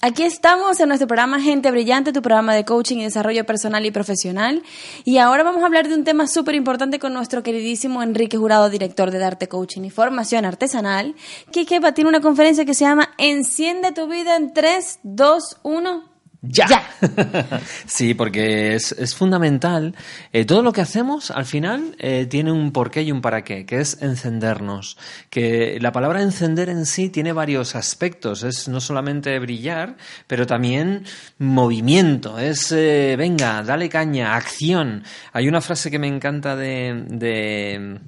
Aquí 0.00 0.22
estamos 0.22 0.78
en 0.80 0.88
nuestro 0.88 1.06
programa 1.06 1.40
Gente 1.40 1.70
Brillante, 1.70 2.12
tu 2.12 2.22
programa 2.22 2.54
de 2.54 2.64
coaching 2.64 2.98
y 2.98 3.04
desarrollo 3.04 3.44
personal 3.44 3.84
y 3.84 3.90
profesional. 3.90 4.62
Y 5.04 5.18
ahora 5.18 5.42
vamos 5.42 5.62
a 5.62 5.66
hablar 5.66 5.88
de 5.88 5.94
un 5.94 6.04
tema 6.04 6.26
súper 6.26 6.54
importante 6.54 6.98
con 6.98 7.12
nuestro 7.12 7.42
queridísimo 7.42 8.02
Enrique 8.02 8.38
Jurado, 8.38 8.70
director 8.70 9.10
de 9.10 9.18
Darte 9.18 9.48
Coaching 9.48 9.82
y 9.82 9.90
Formación 9.90 10.44
Artesanal, 10.44 11.14
que, 11.52 11.66
que 11.66 11.80
una 12.06 12.20
conferencia 12.20 12.64
que 12.64 12.74
se 12.74 12.84
llama 12.84 13.10
Enciende 13.18 13.92
tu 13.92 14.06
vida 14.06 14.36
en 14.36 14.54
3, 14.54 15.00
2, 15.02 15.58
1. 15.62 16.07
Ya. 16.40 16.88
sí, 17.86 18.14
porque 18.14 18.76
es, 18.76 18.92
es 18.92 19.14
fundamental. 19.14 19.96
Eh, 20.32 20.44
todo 20.44 20.62
lo 20.62 20.72
que 20.72 20.80
hacemos 20.80 21.32
al 21.32 21.46
final 21.46 21.96
eh, 21.98 22.26
tiene 22.26 22.52
un 22.52 22.70
porqué 22.70 23.02
y 23.02 23.10
un 23.10 23.20
para 23.20 23.42
qué, 23.42 23.66
que 23.66 23.80
es 23.80 24.00
encendernos. 24.02 24.96
Que 25.30 25.78
la 25.80 25.90
palabra 25.90 26.22
encender 26.22 26.68
en 26.68 26.86
sí 26.86 27.08
tiene 27.08 27.32
varios 27.32 27.74
aspectos. 27.74 28.44
Es 28.44 28.68
no 28.68 28.80
solamente 28.80 29.36
brillar, 29.40 29.96
pero 30.28 30.46
también 30.46 31.04
movimiento. 31.38 32.38
Es, 32.38 32.70
eh, 32.70 33.16
venga, 33.18 33.64
dale 33.64 33.88
caña, 33.88 34.36
acción. 34.36 35.02
Hay 35.32 35.48
una 35.48 35.60
frase 35.60 35.90
que 35.90 35.98
me 35.98 36.06
encanta 36.06 36.54
de, 36.54 37.04
de 37.08 37.98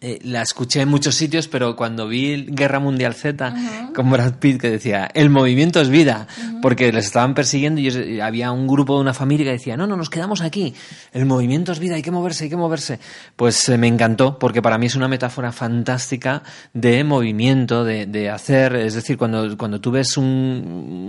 eh, 0.00 0.18
la 0.22 0.42
escuché 0.42 0.80
en 0.80 0.88
muchos 0.88 1.14
sitios, 1.14 1.48
pero 1.48 1.76
cuando 1.76 2.06
vi 2.08 2.46
Guerra 2.48 2.78
Mundial 2.78 3.14
Z 3.14 3.54
con 3.94 4.10
Brad 4.10 4.34
Pitt 4.34 4.60
que 4.60 4.70
decía, 4.70 5.08
el 5.14 5.30
movimiento 5.30 5.80
es 5.80 5.88
vida, 5.88 6.26
porque 6.62 6.92
les 6.92 7.06
estaban 7.06 7.34
persiguiendo 7.34 7.80
y 7.80 8.20
había 8.20 8.52
un 8.52 8.66
grupo 8.66 8.94
de 8.94 9.00
una 9.00 9.14
familia 9.14 9.46
que 9.46 9.52
decía, 9.52 9.76
no, 9.76 9.86
no, 9.86 9.96
nos 9.96 10.10
quedamos 10.10 10.40
aquí, 10.40 10.74
el 11.12 11.26
movimiento 11.26 11.72
es 11.72 11.78
vida, 11.78 11.96
hay 11.96 12.02
que 12.02 12.10
moverse, 12.10 12.44
hay 12.44 12.50
que 12.50 12.56
moverse. 12.56 13.00
Pues 13.36 13.68
eh, 13.68 13.78
me 13.78 13.88
encantó, 13.88 14.38
porque 14.38 14.62
para 14.62 14.78
mí 14.78 14.86
es 14.86 14.94
una 14.94 15.08
metáfora 15.08 15.52
fantástica 15.52 16.42
de 16.72 17.02
movimiento, 17.04 17.84
de, 17.84 18.06
de 18.06 18.30
hacer, 18.30 18.76
es 18.76 18.94
decir, 18.94 19.16
cuando, 19.18 19.56
cuando 19.56 19.80
tú 19.80 19.90
ves 19.90 20.16
un, 20.16 20.24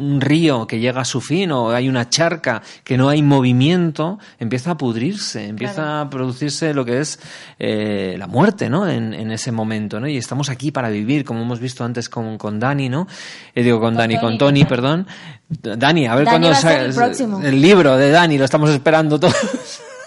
un, 0.02 0.22
río 0.22 0.66
que 0.68 0.80
llega 0.80 1.02
a 1.02 1.06
su 1.06 1.22
fin 1.22 1.52
o 1.52 1.70
hay 1.72 1.88
una 1.90 2.10
charca 2.10 2.62
que 2.84 2.98
no 2.98 3.10
hay 3.10 3.22
movimiento, 3.22 4.20
empieza 4.40 4.72
a 4.72 4.78
pudrirse, 4.78 5.48
empieza 5.48 5.70
Claro. 5.76 6.00
a 6.00 6.10
producirse 6.10 6.74
lo 6.74 6.84
que 6.86 7.00
es 7.00 7.20
eh, 7.60 8.16
la 8.18 8.28
muerte, 8.28 8.70
¿no? 8.70 8.79
En, 8.88 9.14
en 9.14 9.32
ese 9.32 9.52
momento, 9.52 10.00
¿no? 10.00 10.08
Y 10.08 10.18
estamos 10.18 10.50
aquí 10.50 10.72
para 10.72 10.90
vivir, 10.90 11.26
como 11.26 11.42
hemos 11.42 11.60
visto 11.60 11.84
antes 11.84 12.10
con, 12.10 12.38
con 12.38 12.60
Dani, 12.60 12.90
¿no? 12.90 13.08
Eh, 13.56 13.64
digo 13.64 13.80
con, 13.80 13.90
Con 13.90 13.98
Dani, 13.98 14.16
Tony. 14.16 14.22
con 14.28 14.38
Tony, 14.38 14.66
perdón. 14.66 15.08
Dani, 15.50 16.08
a 16.08 16.16
ver 16.16 16.26
Dani 16.26 16.48
cuándo 16.50 17.42
el 17.42 17.46
el 17.46 17.62
libro 17.62 17.98
de 17.98 18.12
Dani, 18.12 18.38
lo 18.38 18.46
estamos 18.46 18.70
esperando 18.70 19.20
todos. 19.20 19.36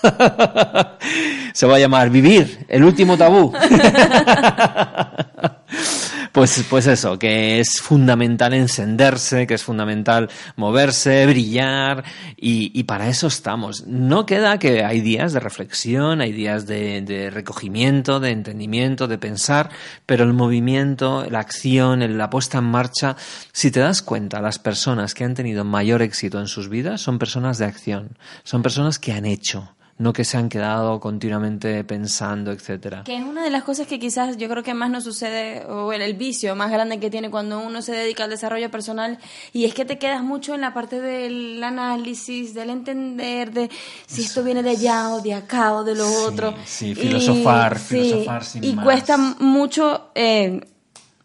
Se 1.52 1.66
va 1.66 1.76
a 1.76 1.78
llamar 1.78 2.10
Vivir, 2.10 2.64
el 2.68 2.84
último 2.84 3.16
tabú. 3.16 3.52
Pues, 6.32 6.64
pues 6.70 6.86
eso, 6.86 7.18
que 7.18 7.60
es 7.60 7.82
fundamental 7.82 8.54
encenderse, 8.54 9.46
que 9.46 9.52
es 9.52 9.62
fundamental 9.62 10.30
moverse, 10.56 11.26
brillar, 11.26 12.04
y, 12.38 12.72
y 12.72 12.84
para 12.84 13.08
eso 13.08 13.26
estamos. 13.26 13.86
No 13.86 14.24
queda 14.24 14.58
que 14.58 14.82
hay 14.82 15.02
días 15.02 15.34
de 15.34 15.40
reflexión, 15.40 16.22
hay 16.22 16.32
días 16.32 16.66
de, 16.66 17.02
de 17.02 17.28
recogimiento, 17.28 18.18
de 18.18 18.30
entendimiento, 18.30 19.08
de 19.08 19.18
pensar, 19.18 19.68
pero 20.06 20.24
el 20.24 20.32
movimiento, 20.32 21.26
la 21.28 21.40
acción, 21.40 22.16
la 22.16 22.30
puesta 22.30 22.58
en 22.58 22.64
marcha, 22.64 23.14
si 23.52 23.70
te 23.70 23.80
das 23.80 24.00
cuenta, 24.00 24.40
las 24.40 24.58
personas 24.58 25.12
que 25.12 25.24
han 25.24 25.34
tenido 25.34 25.66
mayor 25.66 26.00
éxito 26.00 26.40
en 26.40 26.46
sus 26.46 26.70
vidas 26.70 27.02
son 27.02 27.18
personas 27.18 27.58
de 27.58 27.66
acción, 27.66 28.16
son 28.42 28.62
personas 28.62 28.98
que 28.98 29.12
han 29.12 29.26
hecho, 29.26 29.74
no 29.98 30.12
que 30.12 30.24
se 30.24 30.36
han 30.36 30.48
quedado 30.48 30.98
continuamente 31.00 31.84
pensando, 31.84 32.50
etcétera. 32.50 33.02
Que 33.04 33.16
es 33.18 33.24
una 33.24 33.44
de 33.44 33.50
las 33.50 33.62
cosas 33.62 33.86
que 33.86 33.98
quizás 34.00 34.36
yo 34.36 34.48
creo 34.48 34.62
que 34.62 34.74
más 34.74 34.90
nos 34.90 35.04
sucede, 35.04 35.64
o 35.66 35.92
el, 35.92 36.02
el 36.02 36.14
vicio 36.14 36.56
más 36.56 36.70
grande 36.70 36.98
que 36.98 37.10
tiene 37.10 37.30
cuando 37.30 37.60
uno 37.60 37.82
se 37.82 37.92
dedica 37.92 38.24
al 38.24 38.30
desarrollo 38.30 38.70
personal, 38.70 39.18
y 39.52 39.64
es 39.64 39.74
que 39.74 39.84
te 39.84 39.98
quedas 39.98 40.22
mucho 40.22 40.54
en 40.54 40.62
la 40.62 40.74
parte 40.74 41.00
del 41.00 41.62
análisis, 41.62 42.54
del 42.54 42.70
entender, 42.70 43.52
de 43.52 43.70
si 44.06 44.22
esto 44.22 44.42
viene 44.42 44.62
de 44.62 44.70
allá 44.70 45.10
o 45.10 45.20
de 45.20 45.34
acá 45.34 45.72
o 45.74 45.84
de 45.84 45.94
lo 45.94 46.08
Sí, 46.08 46.14
otro. 46.26 46.54
sí, 46.64 46.90
Y- 46.90 46.94
filosofar, 46.94 47.78
sí, 47.78 47.84
filosofar 48.02 48.44
sin 48.44 48.64
Y 48.64 48.72
más. 48.74 48.84
cuesta 48.84 49.16
mucho... 49.16 50.10
Eh, 50.14 50.60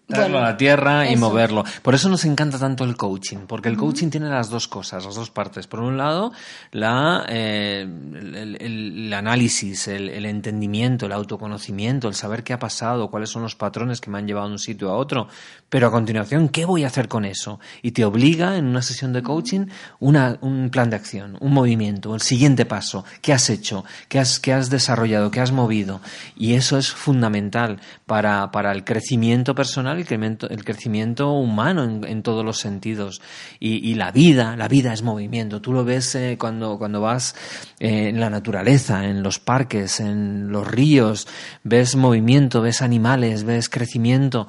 Traerlo 0.08 0.36
bueno, 0.36 0.48
a 0.48 0.52
la 0.52 0.58
tierra 0.58 1.12
y 1.12 1.18
moverlo. 1.18 1.66
Por 1.82 1.94
eso 1.94 2.08
nos 2.08 2.24
encanta 2.24 2.58
tanto 2.58 2.86
el 2.86 2.96
coaching, 2.96 3.40
porque 3.46 3.68
el 3.68 3.76
coaching 3.76 4.10
tiene 4.10 4.30
las 4.30 4.50
dos 4.50 4.70
cosas, 4.70 5.04
las 5.04 5.16
dos 5.16 5.30
partes. 5.32 5.68
Por 5.68 5.82
un 5.82 5.98
lado, 5.98 6.32
la, 6.72 7.26
eh, 7.28 7.82
el, 7.82 8.58
el- 8.62 9.14
análisis, 9.14 9.90
el, 9.90 10.08
el 10.08 10.26
entendimiento, 10.26 11.08
el 11.08 11.12
autoconocimiento, 11.12 12.08
el 12.08 12.14
saber 12.16 12.44
qué 12.44 12.54
ha 12.54 12.60
pasado, 12.60 13.10
cuáles 13.10 13.30
son 13.30 13.42
los 13.42 13.56
patrones 13.56 14.00
que 14.00 14.10
me 14.10 14.18
han 14.18 14.28
llevado 14.28 14.48
de 14.48 14.54
un 14.54 14.60
sitio 14.60 14.90
a 14.92 14.96
otro. 14.96 15.28
Pero 15.70 15.88
a 15.88 15.92
continuación, 15.92 16.48
¿qué 16.48 16.64
voy 16.64 16.86
a 16.86 16.88
hacer 16.88 17.10
con 17.10 17.26
eso? 17.26 17.60
Y 17.82 17.92
te 17.92 18.06
obliga 18.06 18.56
en 18.56 18.66
una 18.68 18.82
sesión 18.82 19.12
de 19.12 19.22
coaching 19.24 19.66
una, 20.00 20.38
un 20.40 20.70
plan 20.70 20.90
de 20.90 20.96
acción, 20.96 21.36
un 21.42 21.52
movimiento, 21.54 22.16
el 22.16 22.22
siguiente 22.22 22.66
paso. 22.66 23.04
¿Qué 23.22 23.34
has 23.34 23.50
hecho? 23.50 23.84
¿Qué 24.08 24.20
has, 24.20 24.40
qué 24.40 24.54
has 24.54 24.70
desarrollado? 24.70 25.32
¿Qué 25.32 25.42
has 25.42 25.52
movido? 25.52 26.00
Y 26.38 26.54
eso 26.54 26.78
es 26.78 26.92
fundamental 26.92 27.82
para, 28.06 28.50
para 28.52 28.72
el 28.72 28.86
crecimiento 28.86 29.54
personal 29.54 29.97
el 29.98 30.06
crecimiento, 30.06 30.50
el 30.50 30.64
crecimiento 30.64 31.32
humano 31.32 31.84
en, 32.06 32.24
todos 32.24 32.44
los 32.44 32.60
sentidos. 32.60 33.22
Y, 33.60 33.96
la 33.96 34.12
vida, 34.12 34.56
la 34.56 34.68
vida 34.68 34.94
es 34.94 35.04
movimiento. 35.04 35.62
Tú 35.62 35.74
lo 35.74 35.84
ves 35.84 36.16
eh, 36.16 36.38
cuando, 36.40 36.78
cuando 36.78 37.02
vas 37.02 37.36
eh, 37.80 38.10
en 38.10 38.20
la 38.20 38.30
naturaleza, 38.30 39.06
en 39.06 39.24
los 39.24 39.40
parques, 39.40 40.00
en 40.00 40.52
los 40.52 40.68
ríos, 40.68 41.28
ves 41.64 41.96
movimiento, 41.96 42.62
ves 42.62 42.82
animales, 42.82 43.44
ves 43.44 43.70
crecimiento. 43.70 44.48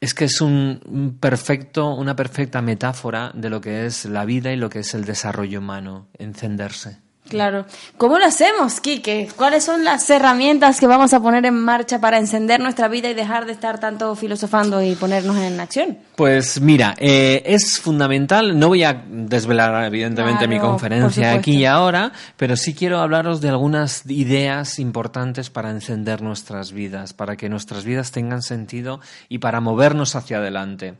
Es 0.00 0.14
que 0.14 0.26
es 0.26 0.40
un 0.40 1.16
perfecto, 1.20 1.94
una 1.94 2.14
perfecta 2.16 2.60
metáfora 2.60 3.32
de 3.34 3.50
lo 3.50 3.60
que 3.60 3.86
es 3.86 4.04
la 4.04 4.24
vida 4.24 4.52
y 4.52 4.56
lo 4.56 4.68
que 4.68 4.80
es 4.80 4.94
el 4.94 5.04
desarrollo 5.04 5.60
humano, 5.60 6.08
encenderse. 6.18 7.03
Claro. 7.28 7.64
¿Cómo 7.96 8.18
lo 8.18 8.26
hacemos, 8.26 8.80
Quique? 8.80 9.28
¿Cuáles 9.34 9.64
son 9.64 9.82
las 9.82 10.08
herramientas 10.10 10.78
que 10.78 10.86
vamos 10.86 11.14
a 11.14 11.20
poner 11.20 11.46
en 11.46 11.54
marcha 11.54 11.98
para 11.98 12.18
encender 12.18 12.60
nuestra 12.60 12.86
vida 12.88 13.08
y 13.08 13.14
dejar 13.14 13.46
de 13.46 13.52
estar 13.52 13.80
tanto 13.80 14.14
filosofando 14.14 14.82
y 14.82 14.94
ponernos 14.94 15.36
en 15.38 15.58
acción? 15.58 15.98
Pues 16.16 16.60
mira, 16.60 16.94
eh, 16.98 17.42
es 17.46 17.80
fundamental, 17.80 18.58
no 18.58 18.68
voy 18.68 18.84
a 18.84 19.04
desvelar 19.08 19.84
evidentemente 19.84 20.44
Claro, 20.44 20.52
mi 20.52 20.60
conferencia 20.60 21.32
aquí 21.32 21.56
y 21.56 21.64
ahora, 21.64 22.12
pero 22.36 22.56
sí 22.56 22.74
quiero 22.74 23.00
hablaros 23.00 23.40
de 23.40 23.48
algunas 23.48 24.04
ideas 24.06 24.78
importantes 24.78 25.48
para 25.48 25.70
encender 25.70 26.20
nuestras 26.20 26.72
vidas, 26.72 27.14
para 27.14 27.36
que 27.36 27.48
nuestras 27.48 27.84
vidas 27.84 28.12
tengan 28.12 28.42
sentido 28.42 29.00
y 29.30 29.38
para 29.38 29.60
movernos 29.60 30.14
hacia 30.14 30.36
adelante. 30.36 30.94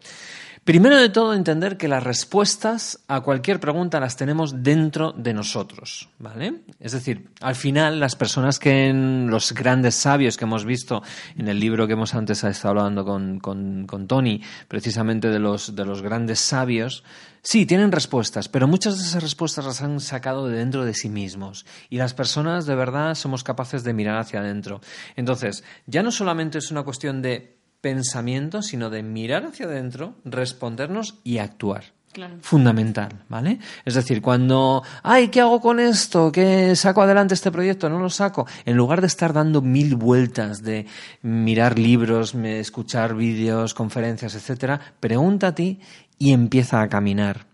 Primero 0.65 0.97
de 0.97 1.11
todo, 1.11 1.35
entender 1.35 1.77
que 1.77 1.89
las 1.89 2.03
respuestas 2.03 3.01
a 3.07 3.21
cualquier 3.21 3.61
pregunta 3.61 4.01
las 4.01 4.17
tenemos 4.17 4.63
dentro 4.63 5.13
de 5.13 5.35
nosotros, 5.35 6.09
¿vale? 6.19 6.63
Es 6.81 6.93
decir, 6.93 7.29
al 7.43 7.55
final, 7.55 8.01
las 8.01 8.17
personas 8.17 8.59
que 8.59 8.89
en 8.89 9.29
los 9.29 9.53
grandes 9.53 9.95
sabios 9.95 10.39
que 10.39 10.47
hemos 10.47 10.65
visto 10.65 11.03
en 11.37 11.49
el 11.49 11.61
libro 11.61 11.87
que 11.87 11.93
hemos 11.93 12.15
antes 12.15 12.45
estado 12.45 12.79
hablando 12.79 13.05
con, 13.05 13.41
con, 13.41 13.87
con 13.87 14.07
Tony, 14.07 14.41
precisamente 14.67 15.29
de 15.29 15.39
los, 15.39 15.77
de 15.77 15.85
los 15.85 16.01
grandes 16.01 16.41
sabios, 16.41 17.05
sí, 17.43 17.67
tienen 17.67 17.93
respuestas, 17.93 18.49
pero 18.49 18.67
muchas 18.67 18.97
de 18.97 19.05
esas 19.05 19.23
respuestas 19.23 19.67
las 19.67 19.83
han 19.83 20.01
sacado 20.01 20.49
de 20.49 20.57
dentro 20.57 20.87
de 20.87 20.95
sí 20.95 21.11
mismos. 21.11 21.67
Y 21.91 21.99
las 21.99 22.15
personas, 22.15 22.65
de 22.65 22.75
verdad, 22.75 23.17
somos 23.17 23.45
capaces 23.45 23.85
de 23.85 23.93
mirar 23.93 24.17
hacia 24.17 24.41
adentro. 24.41 24.81
Entonces, 25.15 25.63
ya 25.87 26.03
no 26.03 26.11
solamente 26.11 26.57
es 26.57 26.71
una 26.71 26.85
cuestión 26.85 27.21
de 27.21 27.55
pensamiento, 27.85 28.63
sino 28.63 28.89
de 28.89 29.03
mirar 29.03 29.45
hacia 29.45 29.67
adentro, 29.67 30.15
respondernos 30.25 31.21
y 31.23 31.37
actuar. 31.37 31.93
Claro. 32.15 32.37
Fundamental, 32.41 33.11
¿vale? 33.29 33.59
Es 33.85 33.93
decir, 33.93 34.23
cuando, 34.23 34.83
ay, 35.03 35.29
¿qué 35.29 35.43
hago 35.43 35.61
con 35.61 35.79
esto? 35.79 36.33
¿Qué 36.33 36.75
saco 36.77 37.03
adelante 37.03 37.35
este 37.35 37.51
proyecto? 37.51 37.91
¿No 37.91 37.99
lo 37.99 38.09
saco? 38.09 38.47
En 38.65 38.79
lugar 38.79 39.03
de 39.03 39.07
estar 39.07 39.35
dando 39.35 39.61
mil 39.61 39.97
vueltas 39.97 40.63
de 40.63 40.87
mirar 41.21 41.79
libros, 41.79 42.35
escuchar 42.35 43.15
vídeos, 43.15 43.75
conferencias, 43.75 44.35
etcétera, 44.35 44.81
pregunta 44.99 45.49
a 45.49 45.55
ti 45.55 45.81
y 46.19 46.33
empieza 46.33 46.81
a 46.81 46.89
caminar. 46.89 47.54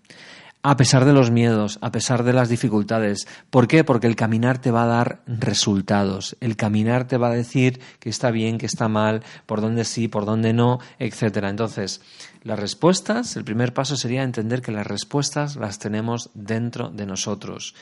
A 0.63 0.77
pesar 0.77 1.07
de 1.07 1.15
los 1.15 1.31
miedos, 1.31 1.79
a 1.81 1.91
pesar 1.91 2.23
de 2.23 2.35
las 2.35 2.51
dificultades. 2.51 3.27
¿Por 3.49 3.67
qué? 3.67 3.83
Porque 3.83 4.07
el 4.07 4.15
caminar 4.15 4.59
te 4.59 4.71
va 4.71 4.83
a 4.83 4.87
dar 4.87 5.23
resultados. 5.27 6.37
El 6.41 6.57
caminar 6.57 7.07
te 7.07 7.17
va 7.17 7.29
a 7.29 7.35
decir 7.35 7.81
que 7.99 8.11
está 8.11 8.31
bien, 8.31 8.59
que 8.59 8.67
está 8.67 8.87
mal, 8.87 9.23
por 9.47 9.63
dónde 9.63 9.85
sí, 9.87 10.07
por 10.07 10.27
dónde 10.27 10.53
no, 10.53 10.79
etcétera. 10.99 11.49
Entonces, 11.49 12.03
las 12.43 12.59
respuestas, 12.59 13.37
el 13.37 13.45
primer 13.45 13.73
paso 13.73 13.97
sería 13.97 14.23
entender 14.23 14.61
que 14.61 14.73
las 14.73 14.87
respuestas 14.87 15.57
las 15.57 15.79
tenemos 15.79 16.29
dentro 16.35 16.91
de 16.91 17.07
nosotros. 17.07 17.75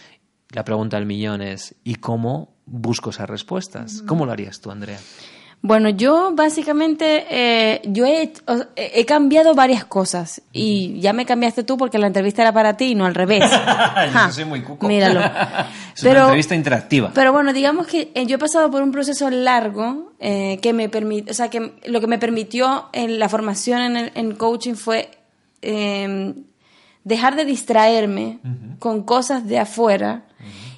La 0.50 0.64
pregunta 0.64 0.98
del 0.98 1.06
millón 1.06 1.42
es, 1.42 1.74
¿y 1.82 1.96
cómo 1.96 2.54
busco 2.64 3.10
esas 3.10 3.28
respuestas? 3.28 4.02
¿Cómo 4.06 4.24
lo 4.24 4.30
harías 4.30 4.60
tú, 4.60 4.70
Andrea? 4.70 5.00
Bueno, 5.60 5.88
yo 5.88 6.32
básicamente 6.34 7.26
eh, 7.28 7.82
yo 7.84 8.06
he, 8.06 8.32
he, 8.76 9.04
cambiado 9.04 9.54
varias 9.54 9.84
cosas 9.84 10.40
y 10.52 11.00
ya 11.00 11.12
me 11.12 11.26
cambiaste 11.26 11.64
tú 11.64 11.76
porque 11.76 11.98
la 11.98 12.06
entrevista 12.06 12.42
era 12.42 12.52
para 12.52 12.76
ti 12.76 12.92
y 12.92 12.94
no 12.94 13.06
al 13.06 13.14
revés. 13.14 13.42
yo 14.14 14.32
soy 14.32 14.44
muy 14.44 14.62
cuco. 14.62 14.86
Míralo. 14.86 15.20
es 15.96 16.02
una 16.04 16.20
entrevista 16.20 16.54
interactiva. 16.54 17.10
Pero 17.12 17.32
bueno, 17.32 17.52
digamos 17.52 17.88
que 17.88 18.12
eh, 18.14 18.24
yo 18.26 18.36
he 18.36 18.38
pasado 18.38 18.70
por 18.70 18.82
un 18.82 18.92
proceso 18.92 19.28
largo 19.30 20.12
eh, 20.20 20.60
que 20.62 20.72
me 20.72 20.88
permite, 20.88 21.32
o 21.32 21.34
sea, 21.34 21.50
que 21.50 21.72
lo 21.86 22.00
que 22.00 22.06
me 22.06 22.18
permitió 22.18 22.88
en 22.92 23.18
la 23.18 23.28
formación 23.28 23.80
en, 23.80 23.96
el, 23.96 24.12
en 24.14 24.36
coaching 24.36 24.74
fue 24.74 25.10
em, 25.60 26.44
dejar 27.02 27.34
de 27.34 27.44
distraerme 27.44 28.38
con 28.78 29.02
cosas 29.02 29.44
de 29.48 29.58
afuera 29.58 30.22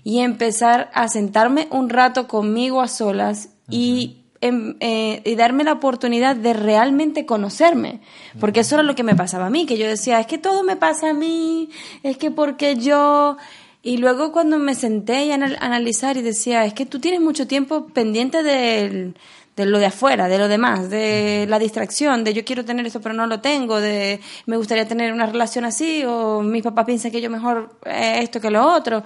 y 0.04 0.20
empezar 0.20 0.90
a 0.94 1.08
sentarme 1.08 1.68
un 1.70 1.90
rato 1.90 2.26
conmigo 2.26 2.80
a 2.80 2.88
solas 2.88 3.50
y 3.68 4.19
eh, 4.42 5.20
y 5.24 5.34
darme 5.34 5.64
la 5.64 5.72
oportunidad 5.72 6.34
de 6.34 6.54
realmente 6.54 7.26
conocerme. 7.26 8.00
Porque 8.38 8.60
eso 8.60 8.76
era 8.76 8.82
lo 8.82 8.94
que 8.94 9.02
me 9.02 9.14
pasaba 9.14 9.46
a 9.46 9.50
mí, 9.50 9.66
que 9.66 9.76
yo 9.76 9.86
decía, 9.86 10.18
es 10.18 10.26
que 10.26 10.38
todo 10.38 10.62
me 10.62 10.76
pasa 10.76 11.10
a 11.10 11.14
mí, 11.14 11.70
es 12.02 12.16
que 12.16 12.30
porque 12.30 12.76
yo... 12.76 13.36
Y 13.82 13.96
luego 13.96 14.30
cuando 14.30 14.58
me 14.58 14.74
senté 14.74 15.24
y 15.24 15.32
analizar 15.32 16.18
y 16.18 16.22
decía, 16.22 16.66
es 16.66 16.74
que 16.74 16.84
tú 16.84 17.00
tienes 17.00 17.20
mucho 17.20 17.46
tiempo 17.46 17.86
pendiente 17.86 18.42
de 18.42 19.14
lo 19.56 19.78
de 19.78 19.86
afuera, 19.86 20.28
de 20.28 20.38
lo 20.38 20.48
demás, 20.48 20.90
de 20.90 21.46
la 21.48 21.58
distracción, 21.58 22.24
de 22.24 22.34
yo 22.34 22.44
quiero 22.44 22.64
tener 22.64 22.86
esto 22.86 23.00
pero 23.00 23.14
no 23.14 23.26
lo 23.26 23.40
tengo, 23.40 23.80
de 23.80 24.20
me 24.46 24.56
gustaría 24.56 24.86
tener 24.86 25.12
una 25.12 25.26
relación 25.26 25.64
así 25.64 26.04
o 26.04 26.42
mis 26.42 26.62
papás 26.62 26.86
piensan 26.86 27.10
que 27.10 27.20
yo 27.20 27.30
mejor 27.30 27.74
eh, 27.84 28.20
esto 28.20 28.40
que 28.40 28.50
lo 28.50 28.66
otro 28.66 29.02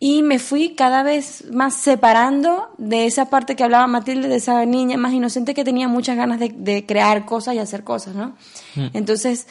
y 0.00 0.22
me 0.22 0.38
fui 0.38 0.74
cada 0.74 1.02
vez 1.02 1.44
más 1.50 1.74
separando 1.74 2.68
de 2.78 3.06
esa 3.06 3.30
parte 3.30 3.56
que 3.56 3.64
hablaba 3.64 3.86
Matilde, 3.86 4.28
de 4.28 4.36
esa 4.36 4.64
niña 4.66 4.96
más 4.96 5.12
inocente 5.12 5.54
que 5.54 5.64
tenía 5.64 5.88
muchas 5.88 6.16
ganas 6.16 6.40
de, 6.40 6.84
crear 6.86 7.24
cosas 7.24 7.54
y 7.54 7.58
hacer 7.58 7.84
cosas, 7.84 8.14
¿no? 8.14 8.36
Mm. 8.74 8.88
Entonces, 8.92 9.46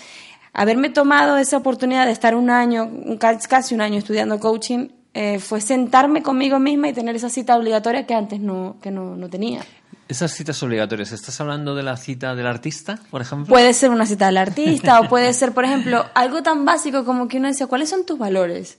haberme 0.51 0.89
tomado 0.89 1.37
esa 1.37 1.57
oportunidad 1.57 2.05
de 2.05 2.11
estar 2.11 2.35
un 2.35 2.49
año, 2.49 2.89
casi 3.19 3.73
un 3.73 3.81
año 3.81 3.97
estudiando 3.97 4.39
coaching, 4.39 4.89
eh, 5.13 5.39
fue 5.39 5.61
sentarme 5.61 6.23
conmigo 6.23 6.59
misma 6.59 6.89
y 6.89 6.93
tener 6.93 7.15
esa 7.15 7.29
cita 7.29 7.55
obligatoria 7.55 8.05
que 8.05 8.15
antes 8.15 8.39
no, 8.39 8.77
que 8.81 8.91
no, 8.91 9.15
no 9.15 9.29
tenía. 9.29 9.61
Esas 10.07 10.31
citas 10.31 10.61
obligatorias, 10.63 11.11
¿estás 11.11 11.39
hablando 11.39 11.75
de 11.75 11.83
la 11.83 11.97
cita 11.97 12.35
del 12.35 12.47
artista, 12.47 12.99
por 13.09 13.21
ejemplo? 13.21 13.47
Puede 13.47 13.73
ser 13.73 13.89
una 13.89 14.05
cita 14.05 14.25
del 14.25 14.37
artista 14.37 14.99
o 14.99 15.07
puede 15.07 15.33
ser, 15.33 15.53
por 15.53 15.65
ejemplo, 15.65 16.05
algo 16.13 16.43
tan 16.43 16.65
básico 16.65 17.05
como 17.05 17.27
que 17.27 17.37
uno 17.37 17.47
dice, 17.47 17.67
¿cuáles 17.67 17.89
son 17.89 18.05
tus 18.05 18.17
valores? 18.17 18.77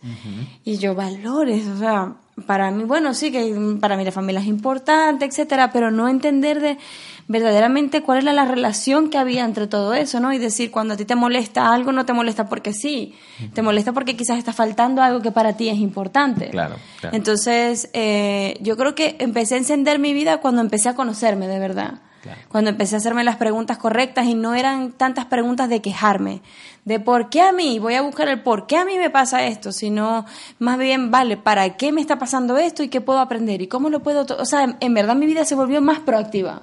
Y 0.65 0.79
yo, 0.79 0.95
valores, 0.95 1.67
o 1.67 1.79
sea, 1.79 2.15
para 2.47 2.71
mí, 2.71 2.85
bueno, 2.85 3.15
sí, 3.15 3.31
que 3.31 3.55
para 3.81 3.97
mí 3.97 4.05
la 4.05 4.13
familia 4.13 4.41
es 4.41 4.47
importante, 4.47 5.25
etcétera, 5.25 5.71
pero 5.73 5.91
no 5.91 6.09
entender 6.09 6.61
de 6.61 6.79
verdaderamente 7.27 8.03
cuál 8.03 8.19
era 8.19 8.33
la 8.33 8.45
relación 8.45 9.09
que 9.09 9.19
había 9.19 9.45
entre 9.45 9.67
todo 9.67 9.95
eso, 9.95 10.21
¿no? 10.21 10.33
Y 10.33 10.39
decir, 10.39 10.71
cuando 10.71 10.95
a 10.95 10.97
ti 10.97 11.05
te 11.05 11.15
molesta 11.15 11.73
algo, 11.73 11.93
no 11.93 12.05
te 12.05 12.13
molesta 12.13 12.49
porque 12.49 12.73
sí, 12.73 13.15
te 13.55 13.63
molesta 13.63 13.93
porque 13.93 14.17
quizás 14.17 14.39
está 14.39 14.53
faltando 14.53 15.03
algo 15.03 15.23
que 15.23 15.31
para 15.31 15.57
ti 15.57 15.69
es 15.69 15.79
importante. 15.79 16.51
Claro. 16.51 16.77
Entonces, 17.13 17.89
eh, 17.93 18.59
yo 18.61 18.77
creo 18.77 18.95
que 18.95 19.17
empecé 19.21 19.55
a 19.55 19.59
encender 19.59 19.99
mi 19.99 20.13
vida 20.13 20.39
cuando 20.39 20.61
empecé 20.61 20.89
a 20.89 20.95
conocerme 20.95 21.47
de 21.47 21.59
verdad. 21.59 22.01
Cuando 22.49 22.71
empecé 22.71 22.95
a 22.95 22.99
hacerme 22.99 23.25
las 23.25 23.37
preguntas 23.37 23.79
correctas 23.79 24.27
y 24.27 24.35
no 24.35 24.55
eran 24.55 24.93
tantas 24.93 25.27
preguntas 25.27 25.69
de 25.69 25.83
quejarme, 25.83 26.43
de 26.85 27.01
por 27.01 27.31
qué 27.31 27.41
a 27.41 27.53
mí, 27.53 27.79
voy 27.79 27.95
a 27.95 28.03
buscar 28.03 28.29
el 28.29 28.43
por 28.43 28.67
qué 28.67 28.77
a 28.77 28.85
mí 28.85 28.99
me 28.99 29.11
pasa 29.11 29.45
esto, 29.45 29.73
sino 29.73 30.27
más 30.59 30.79
bien, 30.79 31.11
vale, 31.11 31.37
¿para 31.37 31.77
qué 31.77 31.93
me 31.93 32.01
está 32.01 32.19
pasando 32.19 32.57
esto 32.57 32.83
y 32.83 32.89
qué 32.89 33.01
puedo 33.01 33.19
aprender 33.19 33.63
y 33.63 33.69
cómo 33.69 33.89
lo 33.91 34.03
puedo, 34.03 34.27
o 34.39 34.45
sea, 34.45 34.77
en 34.79 34.95
verdad 34.95 35.17
mi 35.17 35.27
vida 35.27 35.45
se 35.45 35.55
volvió 35.55 35.81
más 35.81 36.01
proactiva. 36.01 36.63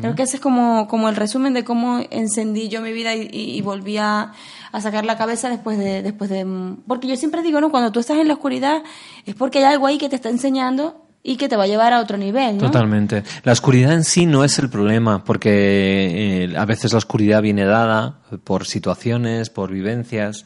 Creo 0.00 0.16
que 0.16 0.24
ese 0.24 0.36
es 0.36 0.42
como, 0.42 0.88
como 0.88 1.08
el 1.08 1.14
resumen 1.14 1.54
de 1.54 1.62
cómo 1.62 2.00
encendí 2.10 2.68
yo 2.68 2.80
mi 2.80 2.92
vida 2.92 3.14
y, 3.14 3.60
volví 3.60 3.96
a, 3.96 4.32
sacar 4.80 5.04
la 5.04 5.16
cabeza 5.16 5.48
después 5.48 5.78
de, 5.78 6.02
después 6.02 6.28
de... 6.30 6.44
Porque 6.88 7.06
yo 7.06 7.16
siempre 7.16 7.42
digo, 7.42 7.60
¿no? 7.60 7.70
Cuando 7.70 7.92
tú 7.92 8.00
estás 8.00 8.18
en 8.18 8.26
la 8.26 8.34
oscuridad 8.34 8.82
es 9.24 9.36
porque 9.36 9.60
hay 9.60 9.66
algo 9.66 9.86
ahí 9.86 9.98
que 9.98 10.08
te 10.08 10.16
está 10.16 10.30
enseñando 10.30 11.07
y 11.22 11.36
que 11.36 11.48
te 11.48 11.56
va 11.56 11.64
a 11.64 11.66
llevar 11.66 11.92
a 11.92 12.00
otro 12.00 12.16
nivel. 12.16 12.56
¿no? 12.56 12.64
Totalmente. 12.64 13.22
La 13.42 13.52
oscuridad 13.52 13.92
en 13.92 14.04
sí 14.04 14.26
no 14.26 14.44
es 14.44 14.58
el 14.58 14.70
problema, 14.70 15.24
porque 15.24 16.44
eh, 16.44 16.56
a 16.56 16.64
veces 16.64 16.92
la 16.92 16.98
oscuridad 16.98 17.42
viene 17.42 17.64
dada 17.64 18.20
por 18.44 18.66
situaciones, 18.66 19.50
por 19.50 19.72
vivencias. 19.72 20.44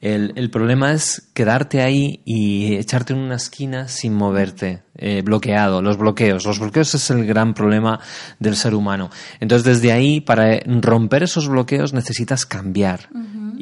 El, 0.00 0.32
el, 0.34 0.50
problema 0.50 0.92
es 0.92 1.30
quedarte 1.32 1.80
ahí 1.80 2.22
y 2.24 2.74
echarte 2.74 3.12
en 3.12 3.20
una 3.20 3.36
esquina 3.36 3.86
sin 3.86 4.14
moverte, 4.14 4.82
eh, 4.96 5.22
bloqueado, 5.22 5.80
los 5.80 5.96
bloqueos. 5.96 6.44
Los 6.44 6.58
bloqueos 6.58 6.94
es 6.96 7.10
el 7.10 7.24
gran 7.24 7.54
problema 7.54 8.00
del 8.40 8.56
ser 8.56 8.74
humano. 8.74 9.10
Entonces, 9.38 9.64
desde 9.64 9.92
ahí, 9.92 10.20
para 10.20 10.58
romper 10.66 11.22
esos 11.22 11.48
bloqueos 11.48 11.92
necesitas 11.92 12.46
cambiar. 12.46 13.08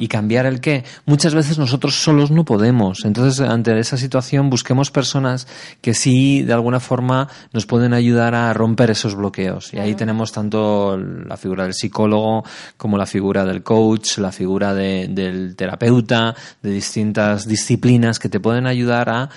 ¿Y 0.01 0.07
cambiar 0.07 0.47
el 0.47 0.61
qué? 0.61 0.83
Muchas 1.05 1.35
veces 1.35 1.59
nosotros 1.59 1.93
solos 1.93 2.31
no 2.31 2.43
podemos. 2.43 3.05
Entonces, 3.05 3.39
ante 3.39 3.77
esa 3.77 3.97
situación, 3.97 4.49
busquemos 4.49 4.89
personas 4.89 5.47
que 5.79 5.93
sí, 5.93 6.41
de 6.41 6.53
alguna 6.53 6.79
forma, 6.79 7.29
nos 7.53 7.67
pueden 7.67 7.93
ayudar 7.93 8.33
a 8.33 8.51
romper 8.51 8.89
esos 8.89 9.13
bloqueos. 9.13 9.75
Y 9.75 9.77
ahí 9.77 9.93
tenemos 9.93 10.31
tanto 10.31 10.97
la 10.97 11.37
figura 11.37 11.65
del 11.65 11.75
psicólogo 11.75 12.43
como 12.77 12.97
la 12.97 13.05
figura 13.05 13.45
del 13.45 13.61
coach, 13.61 14.17
la 14.17 14.31
figura 14.31 14.73
del 14.73 15.55
terapeuta, 15.55 16.33
de 16.63 16.71
distintas 16.71 17.47
disciplinas 17.47 18.17
que 18.17 18.27
te 18.27 18.39
pueden 18.39 18.65
ayudar 18.65 19.07
a 19.07 19.29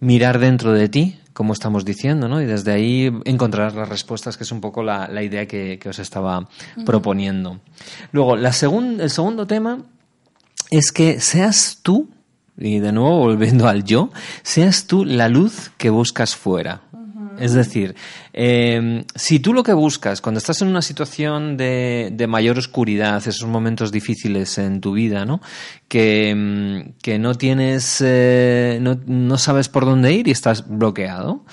mirar 0.00 0.40
dentro 0.40 0.72
de 0.72 0.88
ti, 0.88 1.20
como 1.32 1.52
estamos 1.52 1.84
diciendo, 1.84 2.26
¿no? 2.26 2.42
Y 2.42 2.44
desde 2.44 2.72
ahí 2.72 3.08
encontrar 3.24 3.72
las 3.72 3.88
respuestas, 3.88 4.36
que 4.36 4.42
es 4.42 4.50
un 4.50 4.60
poco 4.60 4.82
la, 4.82 5.22
idea 5.22 5.46
que, 5.46 5.78
os 5.88 6.00
estaba 6.00 6.48
proponiendo. 6.84 7.60
Luego, 8.10 8.34
la 8.34 8.48
el 8.48 9.10
segundo 9.10 9.46
tema 9.46 9.78
es 10.70 10.92
que 10.92 11.20
seas 11.20 11.78
tú, 11.82 12.08
y 12.56 12.78
de 12.78 12.92
nuevo 12.92 13.18
volviendo 13.18 13.68
al 13.68 13.84
yo, 13.84 14.10
seas 14.42 14.86
tú 14.86 15.04
la 15.04 15.28
luz 15.28 15.70
que 15.76 15.90
buscas 15.90 16.36
fuera. 16.36 16.82
Es 17.38 17.52
decir, 17.52 17.94
em, 18.32 19.04
si 19.14 19.38
tú 19.38 19.54
lo 19.54 19.62
que 19.62 19.72
buscas 19.72 20.20
cuando 20.20 20.38
estás 20.38 20.60
en 20.60 20.68
una 20.68 20.82
situación 20.82 21.56
de, 21.56 22.10
de, 22.12 22.26
mayor 22.26 22.58
oscuridad, 22.58 23.22
esos 23.26 23.48
momentos 23.48 23.92
difíciles 23.92 24.58
en 24.58 24.80
tu 24.80 24.92
vida, 24.92 25.24
¿no? 25.24 25.40
Que, 25.86 26.30
em, 26.30 26.92
que 27.00 27.18
no 27.18 27.36
tienes, 27.36 28.02
eh, 28.04 28.78
no, 28.80 28.98
no, 29.06 29.38
sabes 29.38 29.68
por 29.68 29.84
dónde 29.84 30.12
ir 30.12 30.26
y 30.26 30.32
estás 30.32 30.68
bloqueado, 30.68 31.44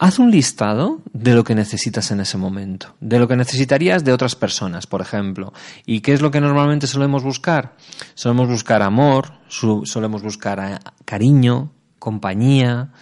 Haz 0.00 0.20
un 0.20 0.30
listado 0.30 1.02
de 1.12 1.34
lo 1.34 1.42
que 1.42 1.56
necesitas 1.56 2.12
en 2.12 2.20
ese 2.20 2.38
momento, 2.38 2.94
de 3.00 3.18
lo 3.18 3.26
que 3.26 3.34
necesitarías 3.34 4.04
de 4.04 4.12
otras 4.12 4.36
personas, 4.36 4.86
por 4.86 5.00
ejemplo. 5.00 5.52
¿Y 5.86 6.02
qué 6.02 6.12
es 6.12 6.22
lo 6.22 6.30
que 6.30 6.40
normalmente 6.40 6.86
solemos 6.86 7.24
buscar? 7.24 7.74
Solemos 8.14 8.48
buscar 8.48 8.82
amor, 8.82 9.32
solemos 9.48 10.22
buscar 10.22 10.60
eh, 10.60 10.78
cariño, 11.04 11.72
compañía, 11.98 12.92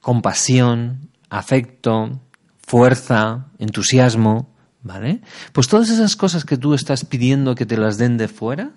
compasión, 0.00 1.10
afecto, 1.30 2.20
fuerza, 2.60 3.46
entusiasmo, 3.60 4.52
¿vale? 4.82 5.20
Pues 5.52 5.68
todas 5.68 5.90
esas 5.90 6.16
cosas 6.16 6.44
que 6.44 6.56
tú 6.56 6.74
estás 6.74 7.04
pidiendo 7.04 7.54
que 7.54 7.66
te 7.66 7.76
las 7.76 7.98
den 7.98 8.16
de 8.18 8.26
fuera, 8.26 8.72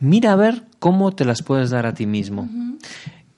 mira 0.00 0.32
a 0.32 0.36
ver 0.36 0.64
cómo 0.80 1.12
te 1.12 1.24
las 1.24 1.42
puedes 1.42 1.70
dar 1.70 1.86
a 1.86 1.94
ti 1.94 2.06
mismo. 2.06 2.48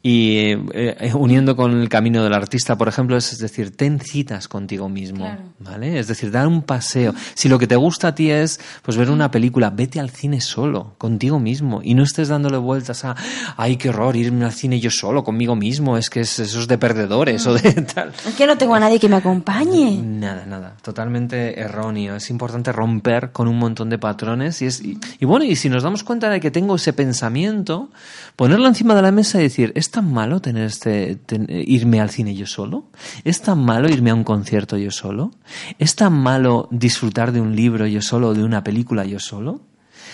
Y 0.08 0.38
eh, 0.38 0.56
eh, 0.72 1.10
uniendo 1.14 1.56
con 1.56 1.80
el 1.80 1.88
camino 1.88 2.22
del 2.22 2.32
artista, 2.32 2.78
por 2.78 2.86
ejemplo, 2.86 3.16
es, 3.16 3.36
decir, 3.38 3.76
ten 3.76 3.98
citas 3.98 4.46
contigo 4.46 4.88
mismo, 4.88 5.36
¿vale? 5.58 5.98
Es 5.98 6.06
decir, 6.06 6.30
dar 6.30 6.46
un 6.46 6.62
paseo. 6.62 7.12
Si 7.34 7.48
lo 7.48 7.58
que 7.58 7.66
te 7.66 7.74
gusta 7.74 8.06
a 8.06 8.14
ti 8.14 8.30
es 8.30 8.60
pues 8.82 8.96
ver 8.96 9.10
una 9.10 9.32
película, 9.32 9.70
vete 9.70 9.98
al 9.98 10.10
cine 10.10 10.40
solo, 10.40 10.94
contigo 10.96 11.40
mismo, 11.40 11.80
y 11.82 11.94
no 11.94 12.04
estés 12.04 12.28
dándole 12.28 12.56
vueltas 12.56 13.04
a, 13.04 13.16
ay, 13.56 13.78
qué 13.78 13.88
horror, 13.88 14.14
irme 14.14 14.44
al 14.44 14.52
cine 14.52 14.78
yo 14.78 14.92
solo, 14.92 15.24
conmigo 15.24 15.56
mismo, 15.56 15.96
es 15.96 16.08
que 16.08 16.20
es, 16.20 16.38
eso 16.38 16.60
es 16.60 16.68
de 16.68 16.78
perdedores 16.78 17.44
o 17.48 17.54
de 17.54 17.72
tal. 17.72 18.12
Es 18.24 18.36
que 18.36 18.46
no 18.46 18.56
tengo 18.56 18.76
a 18.76 18.78
nadie 18.78 19.00
que 19.00 19.08
me 19.08 19.16
acompañe. 19.16 20.00
Nada, 20.00 20.46
nada, 20.46 20.76
totalmente 20.82 21.58
erróneo. 21.58 22.14
Es 22.14 22.30
importante 22.30 22.70
romper 22.70 23.32
con 23.32 23.48
un 23.48 23.58
montón 23.58 23.90
de 23.90 23.98
patrones 23.98 24.62
y 24.62 24.66
es 24.66 24.80
y, 24.84 25.24
bueno, 25.24 25.44
y 25.44 25.56
si 25.56 25.68
nos 25.68 25.82
damos 25.82 26.04
cuenta 26.04 26.30
de 26.30 26.38
que 26.38 26.52
tengo 26.52 26.76
ese 26.76 26.92
pensamiento, 26.92 27.90
ponerlo 28.36 28.68
encima 28.68 28.94
de 28.94 29.02
la 29.02 29.10
mesa 29.10 29.40
y 29.40 29.42
decir, 29.42 29.72
tan 29.96 30.12
malo 30.12 30.42
tener 30.42 30.64
este, 30.64 31.18
irme 31.48 32.02
al 32.02 32.10
cine 32.10 32.34
yo 32.34 32.46
solo? 32.46 32.90
¿Es 33.24 33.40
tan 33.40 33.64
malo 33.64 33.88
irme 33.88 34.10
a 34.10 34.14
un 34.14 34.24
concierto 34.24 34.76
yo 34.76 34.90
solo? 34.90 35.30
¿Es 35.78 35.96
tan 35.96 36.12
malo 36.12 36.68
disfrutar 36.70 37.32
de 37.32 37.40
un 37.40 37.56
libro 37.56 37.86
yo 37.86 38.02
solo 38.02 38.28
o 38.28 38.34
de 38.34 38.44
una 38.44 38.62
película 38.62 39.06
yo 39.06 39.18
solo? 39.18 39.62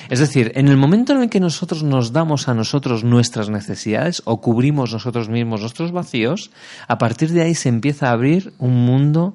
Es 0.08 0.20
decir, 0.20 0.52
en 0.54 0.68
el 0.68 0.76
momento 0.76 1.14
en 1.14 1.22
el 1.22 1.28
que 1.28 1.40
nosotros 1.40 1.82
nos 1.82 2.12
damos 2.12 2.46
a 2.46 2.54
nosotros 2.54 3.02
nuestras 3.02 3.50
necesidades 3.50 4.22
o 4.24 4.40
cubrimos 4.40 4.92
nosotros 4.92 5.28
mismos 5.28 5.62
nuestros 5.62 5.90
vacíos, 5.90 6.52
a 6.86 6.96
partir 6.98 7.32
de 7.32 7.42
ahí 7.42 7.56
se 7.56 7.68
empieza 7.68 8.08
a 8.08 8.12
abrir 8.12 8.52
un 8.58 8.86
mundo 8.86 9.34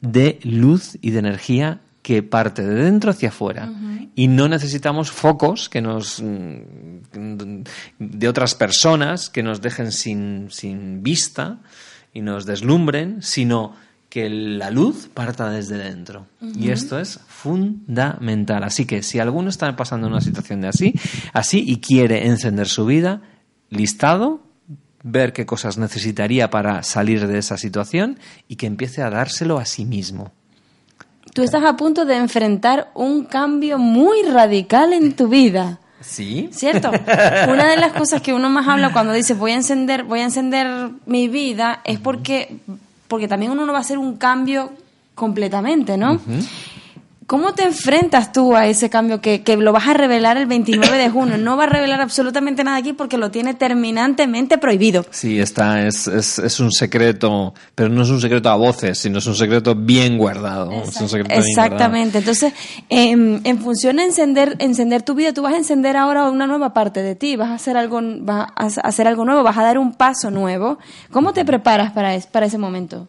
de 0.00 0.40
luz 0.42 0.96
y 1.02 1.10
de 1.10 1.18
energía 1.18 1.82
que 2.02 2.22
parte 2.22 2.62
de 2.66 2.84
dentro 2.84 3.10
hacia 3.10 3.28
afuera 3.30 3.70
y 4.14 4.28
no 4.28 4.48
necesitamos 4.48 5.10
focos 5.10 5.68
que 5.68 5.80
nos 5.80 6.20
mm, 6.20 7.62
de 7.98 8.28
otras 8.28 8.54
personas 8.54 9.30
que 9.30 9.42
nos 9.42 9.60
dejen 9.60 9.92
sin, 9.92 10.48
sin 10.50 11.02
vista 11.02 11.58
y 12.12 12.20
nos 12.20 12.44
deslumbren, 12.44 13.22
sino 13.22 13.74
que 14.10 14.28
la 14.28 14.70
luz 14.70 15.08
parta 15.12 15.48
desde 15.48 15.78
dentro. 15.78 16.26
Y 16.42 16.70
esto 16.70 16.98
es 16.98 17.18
fundamental. 17.28 18.62
Así 18.62 18.84
que 18.84 19.02
si 19.02 19.18
alguno 19.18 19.48
está 19.48 19.74
pasando 19.74 20.06
una 20.06 20.20
situación 20.20 20.60
de 20.60 20.68
así, 20.68 20.94
así 21.32 21.64
y 21.66 21.80
quiere 21.80 22.26
encender 22.26 22.68
su 22.68 22.84
vida, 22.84 23.22
listado, 23.70 24.42
ver 25.02 25.32
qué 25.32 25.46
cosas 25.46 25.78
necesitaría 25.78 26.50
para 26.50 26.82
salir 26.82 27.26
de 27.26 27.38
esa 27.38 27.56
situación 27.56 28.18
y 28.48 28.56
que 28.56 28.66
empiece 28.66 29.00
a 29.00 29.08
dárselo 29.08 29.56
a 29.56 29.64
sí 29.64 29.86
mismo. 29.86 30.32
Tú 31.32 31.42
estás 31.42 31.64
a 31.64 31.76
punto 31.76 32.04
de 32.04 32.16
enfrentar 32.16 32.90
un 32.94 33.24
cambio 33.24 33.78
muy 33.78 34.22
radical 34.22 34.92
en 34.92 35.14
tu 35.14 35.28
vida. 35.28 35.78
Sí. 36.00 36.50
¿Cierto? 36.52 36.90
Una 36.90 37.70
de 37.70 37.76
las 37.76 37.92
cosas 37.92 38.20
que 38.20 38.34
uno 38.34 38.50
más 38.50 38.68
habla 38.68 38.92
cuando 38.92 39.12
dice 39.12 39.34
voy 39.34 39.52
a 39.52 39.56
encender, 39.56 40.04
voy 40.04 40.20
a 40.20 40.24
encender 40.24 40.90
mi 41.06 41.28
vida 41.28 41.80
es 41.84 41.98
porque 42.00 42.56
porque 43.08 43.28
también 43.28 43.52
uno 43.52 43.66
no 43.66 43.72
va 43.72 43.78
a 43.78 43.82
hacer 43.82 43.98
un 43.98 44.16
cambio 44.16 44.72
completamente, 45.14 45.98
¿no? 45.98 46.18
¿Cómo 47.26 47.54
te 47.54 47.62
enfrentas 47.62 48.32
tú 48.32 48.56
a 48.56 48.66
ese 48.66 48.90
cambio 48.90 49.20
que, 49.20 49.42
que, 49.42 49.56
lo 49.56 49.72
vas 49.72 49.86
a 49.86 49.94
revelar 49.94 50.36
el 50.36 50.46
29 50.46 50.98
de 50.98 51.08
junio? 51.08 51.38
No 51.38 51.56
va 51.56 51.64
a 51.64 51.66
revelar 51.66 52.00
absolutamente 52.00 52.64
nada 52.64 52.78
aquí 52.78 52.92
porque 52.92 53.16
lo 53.16 53.30
tiene 53.30 53.54
terminantemente 53.54 54.58
prohibido. 54.58 55.06
Sí, 55.10 55.38
está, 55.38 55.86
es, 55.86 56.08
es, 56.08 56.38
es 56.40 56.58
un 56.58 56.72
secreto, 56.72 57.54
pero 57.74 57.88
no 57.90 58.02
es 58.02 58.10
un 58.10 58.20
secreto 58.20 58.50
a 58.50 58.56
voces, 58.56 58.98
sino 58.98 59.18
es 59.18 59.26
un 59.26 59.36
secreto 59.36 59.74
bien 59.74 60.18
guardado. 60.18 60.72
Exactamente. 61.30 62.18
Entonces, 62.18 62.52
en, 62.88 63.40
en 63.44 63.58
función 63.60 63.96
de 63.96 64.04
encender, 64.04 64.56
encender 64.58 65.02
tu 65.02 65.14
vida, 65.14 65.32
tú 65.32 65.42
vas 65.42 65.54
a 65.54 65.58
encender 65.58 65.96
ahora 65.96 66.28
una 66.28 66.46
nueva 66.46 66.74
parte 66.74 67.02
de 67.02 67.14
ti, 67.14 67.36
vas 67.36 67.50
a 67.50 67.54
hacer 67.54 67.76
algo, 67.76 68.00
vas 68.20 68.78
a 68.78 68.80
hacer 68.80 69.06
algo 69.06 69.24
nuevo, 69.24 69.42
vas 69.44 69.58
a 69.58 69.62
dar 69.62 69.78
un 69.78 69.94
paso 69.94 70.30
nuevo. 70.30 70.78
¿Cómo 71.10 71.32
te 71.32 71.44
preparas 71.44 71.92
para, 71.92 72.16
es, 72.16 72.26
para 72.26 72.46
ese 72.46 72.58
momento? 72.58 73.06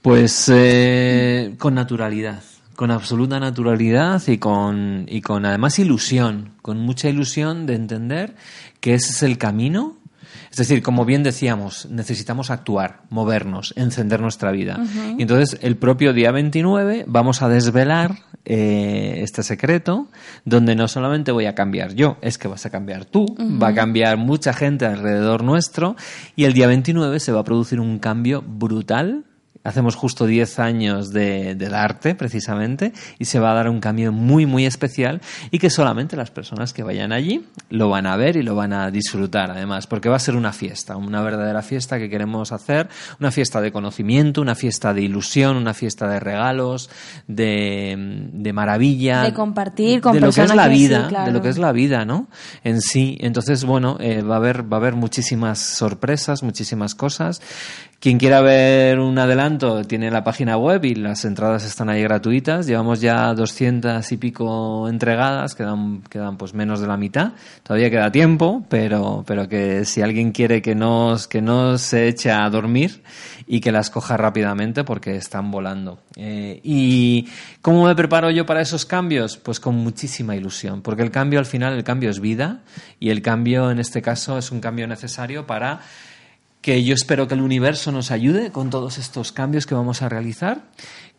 Pues 0.00 0.50
eh, 0.52 1.54
con 1.58 1.74
naturalidad 1.74 2.40
con 2.80 2.90
absoluta 2.90 3.38
naturalidad 3.38 4.22
y 4.26 4.38
con, 4.38 5.04
y 5.06 5.20
con 5.20 5.44
además 5.44 5.78
ilusión, 5.78 6.52
con 6.62 6.78
mucha 6.78 7.10
ilusión 7.10 7.66
de 7.66 7.74
entender 7.74 8.36
que 8.80 8.94
ese 8.94 9.10
es 9.10 9.22
el 9.22 9.36
camino. 9.36 9.98
Es 10.50 10.56
decir, 10.56 10.82
como 10.82 11.04
bien 11.04 11.22
decíamos, 11.22 11.90
necesitamos 11.90 12.50
actuar, 12.50 13.02
movernos, 13.10 13.74
encender 13.76 14.22
nuestra 14.22 14.50
vida. 14.50 14.80
Y 15.18 15.20
entonces 15.20 15.58
el 15.60 15.76
propio 15.76 16.14
día 16.14 16.32
29 16.32 17.04
vamos 17.06 17.42
a 17.42 17.50
desvelar 17.50 18.20
eh, 18.46 19.18
este 19.18 19.42
secreto, 19.42 20.08
donde 20.46 20.74
no 20.74 20.88
solamente 20.88 21.32
voy 21.32 21.44
a 21.44 21.54
cambiar 21.54 21.92
yo, 21.92 22.16
es 22.22 22.38
que 22.38 22.48
vas 22.48 22.64
a 22.64 22.70
cambiar 22.70 23.04
tú, 23.04 23.26
va 23.62 23.68
a 23.68 23.74
cambiar 23.74 24.16
mucha 24.16 24.54
gente 24.54 24.86
alrededor 24.86 25.44
nuestro, 25.44 25.96
y 26.34 26.44
el 26.44 26.54
día 26.54 26.66
29 26.66 27.20
se 27.20 27.30
va 27.30 27.40
a 27.40 27.44
producir 27.44 27.78
un 27.78 27.98
cambio 27.98 28.40
brutal 28.40 29.26
Hacemos 29.62 29.94
justo 29.94 30.26
10 30.26 30.58
años 30.58 31.10
de, 31.10 31.54
del 31.54 31.74
arte, 31.74 32.14
precisamente, 32.14 32.94
y 33.18 33.26
se 33.26 33.38
va 33.38 33.50
a 33.50 33.54
dar 33.54 33.68
un 33.68 33.80
cambio 33.80 34.10
muy, 34.10 34.46
muy 34.46 34.64
especial 34.64 35.20
y 35.50 35.58
que 35.58 35.68
solamente 35.68 36.16
las 36.16 36.30
personas 36.30 36.72
que 36.72 36.82
vayan 36.82 37.12
allí 37.12 37.44
lo 37.68 37.90
van 37.90 38.06
a 38.06 38.16
ver 38.16 38.36
y 38.36 38.42
lo 38.42 38.54
van 38.54 38.72
a 38.72 38.90
disfrutar, 38.90 39.50
además, 39.50 39.86
porque 39.86 40.08
va 40.08 40.16
a 40.16 40.20
ser 40.20 40.34
una 40.34 40.54
fiesta, 40.54 40.96
una 40.96 41.20
verdadera 41.20 41.60
fiesta 41.60 41.98
que 41.98 42.08
queremos 42.08 42.52
hacer, 42.52 42.88
una 43.18 43.30
fiesta 43.30 43.60
de 43.60 43.70
conocimiento, 43.70 44.40
una 44.40 44.54
fiesta 44.54 44.94
de 44.94 45.02
ilusión, 45.02 45.56
una 45.56 45.74
fiesta 45.74 46.08
de 46.08 46.20
regalos, 46.20 46.88
de, 47.26 48.28
de 48.32 48.52
maravilla. 48.54 49.22
De 49.22 49.34
compartir 49.34 50.00
con 50.00 50.14
de 50.14 50.20
lo 50.20 50.32
que 50.32 50.42
es 50.42 50.54
la 50.54 50.68
vida, 50.68 51.02
sí, 51.02 51.08
claro. 51.10 51.26
de 51.26 51.32
lo 51.32 51.42
que 51.42 51.48
es 51.50 51.58
la 51.58 51.72
vida, 51.72 52.06
¿no? 52.06 52.28
En 52.64 52.80
sí. 52.80 53.18
Entonces, 53.20 53.64
bueno, 53.64 53.98
eh, 54.00 54.22
va, 54.22 54.36
a 54.36 54.38
haber, 54.38 54.72
va 54.72 54.78
a 54.78 54.80
haber 54.80 54.94
muchísimas 54.94 55.58
sorpresas, 55.58 56.42
muchísimas 56.42 56.94
cosas. 56.94 57.42
Quien 58.00 58.16
quiera 58.16 58.40
ver 58.40 58.98
un 58.98 59.18
adelanto 59.18 59.84
tiene 59.84 60.10
la 60.10 60.24
página 60.24 60.56
web 60.56 60.82
y 60.86 60.94
las 60.94 61.26
entradas 61.26 61.66
están 61.66 61.90
ahí 61.90 62.02
gratuitas. 62.02 62.66
Llevamos 62.66 63.02
ya 63.02 63.34
200 63.34 64.10
y 64.10 64.16
pico 64.16 64.88
entregadas, 64.88 65.54
quedan, 65.54 66.00
quedan 66.08 66.38
pues 66.38 66.54
menos 66.54 66.80
de 66.80 66.86
la 66.86 66.96
mitad. 66.96 67.32
Todavía 67.62 67.90
queda 67.90 68.10
tiempo, 68.10 68.64
pero, 68.70 69.22
pero 69.26 69.46
que 69.50 69.84
si 69.84 70.00
alguien 70.00 70.32
quiere 70.32 70.62
que 70.62 70.74
no, 70.74 71.14
que 71.28 71.42
no 71.42 71.76
se 71.76 72.08
eche 72.08 72.30
a 72.30 72.48
dormir 72.48 73.02
y 73.46 73.60
que 73.60 73.70
las 73.70 73.90
coja 73.90 74.16
rápidamente 74.16 74.82
porque 74.82 75.16
están 75.16 75.50
volando. 75.50 75.98
Eh, 76.16 76.58
¿Y 76.64 77.28
cómo 77.60 77.84
me 77.84 77.94
preparo 77.94 78.30
yo 78.30 78.46
para 78.46 78.62
esos 78.62 78.86
cambios? 78.86 79.36
Pues 79.36 79.60
con 79.60 79.74
muchísima 79.74 80.34
ilusión, 80.34 80.80
porque 80.80 81.02
el 81.02 81.10
cambio 81.10 81.38
al 81.38 81.44
final, 81.44 81.74
el 81.74 81.84
cambio 81.84 82.08
es 82.08 82.18
vida 82.18 82.62
y 82.98 83.10
el 83.10 83.20
cambio 83.20 83.70
en 83.70 83.78
este 83.78 84.00
caso 84.00 84.38
es 84.38 84.50
un 84.50 84.60
cambio 84.60 84.86
necesario 84.86 85.46
para 85.46 85.80
que 86.60 86.84
yo 86.84 86.94
espero 86.94 87.26
que 87.28 87.34
el 87.34 87.40
universo 87.40 87.90
nos 87.92 88.10
ayude 88.10 88.50
con 88.50 88.70
todos 88.70 88.98
estos 88.98 89.32
cambios 89.32 89.66
que 89.66 89.74
vamos 89.74 90.02
a 90.02 90.08
realizar. 90.08 90.62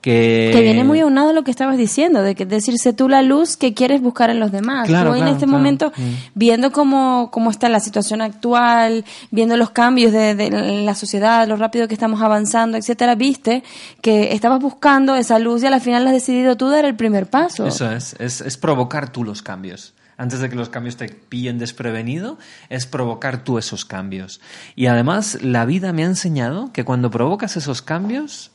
Que... 0.01 0.49
que 0.51 0.61
viene 0.61 0.83
muy 0.83 0.99
aunado 0.99 1.29
a 1.29 1.33
lo 1.33 1.43
que 1.43 1.51
estabas 1.51 1.77
diciendo, 1.77 2.23
de 2.23 2.33
que 2.33 2.47
decirse 2.47 2.91
tú 2.91 3.07
la 3.07 3.21
luz 3.21 3.55
que 3.55 3.75
quieres 3.75 4.01
buscar 4.01 4.31
en 4.31 4.39
los 4.39 4.51
demás. 4.51 4.87
Claro, 4.87 5.11
tú 5.11 5.15
en 5.15 5.21
claro, 5.21 5.31
este 5.33 5.45
claro. 5.45 5.57
momento, 5.59 5.93
Mm. 5.95 6.13
viendo 6.33 6.71
cómo, 6.71 7.29
cómo 7.31 7.51
está 7.51 7.69
la 7.69 7.79
situación 7.79 8.21
actual, 8.23 9.05
viendo 9.29 9.57
los 9.57 9.69
cambios 9.69 10.11
de, 10.11 10.33
de 10.33 10.49
la 10.83 10.95
sociedad, 10.95 11.47
lo 11.47 11.55
rápido 11.55 11.87
que 11.87 11.93
estamos 11.93 12.19
avanzando, 12.23 12.77
etcétera, 12.77 13.13
viste 13.13 13.63
que 14.01 14.33
estabas 14.33 14.59
buscando 14.59 15.15
esa 15.15 15.37
luz 15.37 15.61
y 15.61 15.67
al 15.67 15.79
final 15.81 16.07
has 16.07 16.13
decidido 16.13 16.57
tú 16.57 16.69
dar 16.69 16.85
el 16.85 16.95
primer 16.95 17.27
paso. 17.27 17.67
Eso 17.67 17.91
es, 17.91 18.15
es, 18.19 18.41
es 18.41 18.57
provocar 18.57 19.11
tú 19.11 19.23
los 19.23 19.43
cambios. 19.43 19.93
Antes 20.21 20.39
de 20.39 20.51
que 20.51 20.55
los 20.55 20.69
cambios 20.69 20.97
te 20.97 21.09
pillen 21.09 21.57
desprevenido, 21.57 22.37
es 22.69 22.85
provocar 22.85 23.43
tú 23.43 23.57
esos 23.57 23.85
cambios. 23.85 24.39
Y 24.75 24.85
además, 24.85 25.39
la 25.41 25.65
vida 25.65 25.93
me 25.93 26.03
ha 26.03 26.05
enseñado 26.05 26.71
que 26.73 26.85
cuando 26.85 27.09
provocas 27.09 27.57
esos 27.57 27.81
cambios, 27.81 28.51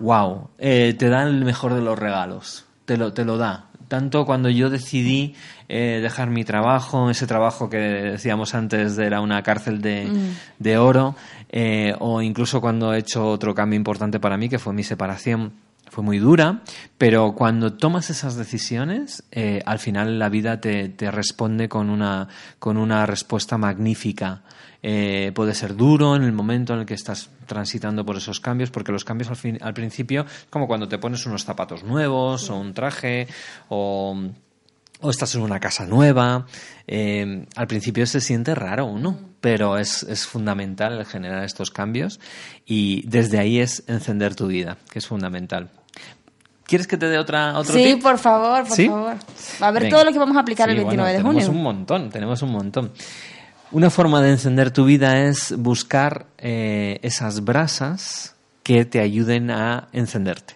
wow, 0.00 0.50
eh, 0.58 0.94
te 0.98 1.08
da 1.08 1.22
el 1.22 1.42
mejor 1.42 1.72
de 1.72 1.80
los 1.80 1.98
regalos. 1.98 2.66
Te 2.84 2.98
lo, 2.98 3.14
te 3.14 3.24
lo 3.24 3.38
da. 3.38 3.70
Tanto 3.88 4.26
cuando 4.26 4.50
yo 4.50 4.68
decidí 4.68 5.34
eh, 5.70 6.00
dejar 6.02 6.28
mi 6.28 6.44
trabajo, 6.44 7.08
ese 7.08 7.26
trabajo 7.26 7.70
que 7.70 7.78
decíamos 7.78 8.54
antes 8.54 8.98
era 8.98 9.22
una 9.22 9.42
cárcel 9.42 9.80
de, 9.80 10.12
de 10.58 10.76
oro, 10.76 11.16
eh, 11.48 11.94
o 11.98 12.20
incluso 12.20 12.60
cuando 12.60 12.92
he 12.92 12.98
hecho 12.98 13.26
otro 13.26 13.54
cambio 13.54 13.78
importante 13.78 14.20
para 14.20 14.36
mí, 14.36 14.50
que 14.50 14.58
fue 14.58 14.74
mi 14.74 14.84
separación 14.84 15.54
fue 15.90 16.02
muy 16.02 16.18
dura, 16.18 16.62
pero 16.98 17.34
cuando 17.34 17.74
tomas 17.74 18.10
esas 18.10 18.36
decisiones, 18.36 19.24
eh, 19.30 19.62
al 19.64 19.78
final 19.78 20.18
la 20.18 20.28
vida 20.28 20.60
te, 20.60 20.88
te, 20.88 21.10
responde 21.10 21.68
con 21.68 21.90
una, 21.90 22.28
con 22.58 22.76
una 22.76 23.06
respuesta 23.06 23.58
magnífica. 23.58 24.42
Eh, 24.82 25.32
puede 25.34 25.54
ser 25.54 25.76
duro 25.76 26.14
en 26.14 26.24
el 26.24 26.32
momento 26.32 26.74
en 26.74 26.80
el 26.80 26.86
que 26.86 26.92
estás 26.92 27.30
transitando 27.46 28.04
por 28.04 28.16
esos 28.16 28.38
cambios, 28.40 28.70
porque 28.70 28.92
los 28.92 29.04
cambios 29.04 29.30
al, 29.30 29.36
fin, 29.36 29.58
al 29.62 29.72
principio 29.72 30.26
como 30.50 30.66
cuando 30.66 30.88
te 30.88 30.98
pones 30.98 31.24
unos 31.24 31.44
zapatos 31.44 31.84
nuevos 31.84 32.50
o 32.50 32.56
un 32.56 32.74
traje 32.74 33.26
o 33.68 34.14
o 35.04 35.10
estás 35.10 35.34
en 35.34 35.42
una 35.42 35.60
casa 35.60 35.84
nueva. 35.84 36.46
Eh, 36.86 37.46
al 37.56 37.66
principio 37.66 38.06
se 38.06 38.20
siente 38.20 38.54
raro 38.54 38.86
uno, 38.86 39.18
pero 39.40 39.76
es, 39.76 40.02
es, 40.02 40.26
fundamental 40.26 40.98
el 40.98 41.04
generar 41.04 41.44
estos 41.44 41.70
cambios 41.70 42.20
y 42.64 43.06
desde 43.06 43.38
ahí 43.38 43.60
es 43.60 43.84
encender 43.86 44.34
tu 44.34 44.46
vida, 44.46 44.78
que 44.90 44.98
es 44.98 45.06
fundamental. 45.06 45.70
¿Quieres 46.66 46.86
que 46.86 46.96
te 46.96 47.06
dé 47.06 47.18
otra, 47.18 47.58
otro 47.58 47.74
sí, 47.74 47.84
tip? 47.84 48.02
por 48.02 48.18
favor, 48.18 48.66
por 48.66 48.74
¿Sí? 48.74 48.88
favor. 48.88 49.16
A 49.60 49.70
ver 49.70 49.82
Venga. 49.82 49.96
todo 49.96 50.04
lo 50.06 50.12
que 50.12 50.18
vamos 50.18 50.36
a 50.38 50.40
aplicar 50.40 50.68
Sí, 50.68 50.70
el 50.70 50.78
29 50.78 50.96
bueno, 50.96 51.18
de 51.18 51.22
junio. 51.22 51.40
Tenemos 51.40 51.56
un 51.56 51.62
montón, 51.62 52.10
tenemos 52.10 52.42
un 52.42 52.50
montón. 52.50 52.92
Una 53.72 53.90
forma 53.90 54.22
de 54.22 54.30
encender 54.30 54.70
tu 54.70 54.86
vida 54.86 55.26
es 55.26 55.54
buscar 55.58 56.26
eh, 56.38 56.98
esas 57.02 57.44
brasas 57.44 58.36
que 58.62 58.86
te 58.86 59.00
ayuden 59.00 59.50
a 59.50 59.88
encenderte. 59.92 60.54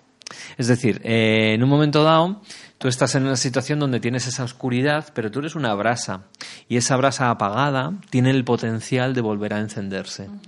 Es 0.56 0.68
decir, 0.68 1.00
eh, 1.04 1.52
en 1.54 1.62
un 1.62 1.68
momento 1.68 2.02
dado, 2.02 2.40
tú 2.78 2.88
estás 2.88 3.14
en 3.14 3.24
una 3.24 3.36
situación 3.36 3.80
donde 3.80 4.00
tienes 4.00 4.26
esa 4.26 4.44
oscuridad, 4.44 5.08
pero 5.14 5.30
tú 5.30 5.40
eres 5.40 5.54
una 5.54 5.74
brasa 5.74 6.22
y 6.68 6.76
esa 6.76 6.96
brasa 6.96 7.30
apagada 7.30 7.92
tiene 8.10 8.30
el 8.30 8.44
potencial 8.44 9.14
de 9.14 9.20
volver 9.20 9.52
a 9.54 9.60
encenderse. 9.60 10.28
Uh 10.28 10.32
-huh. 10.32 10.40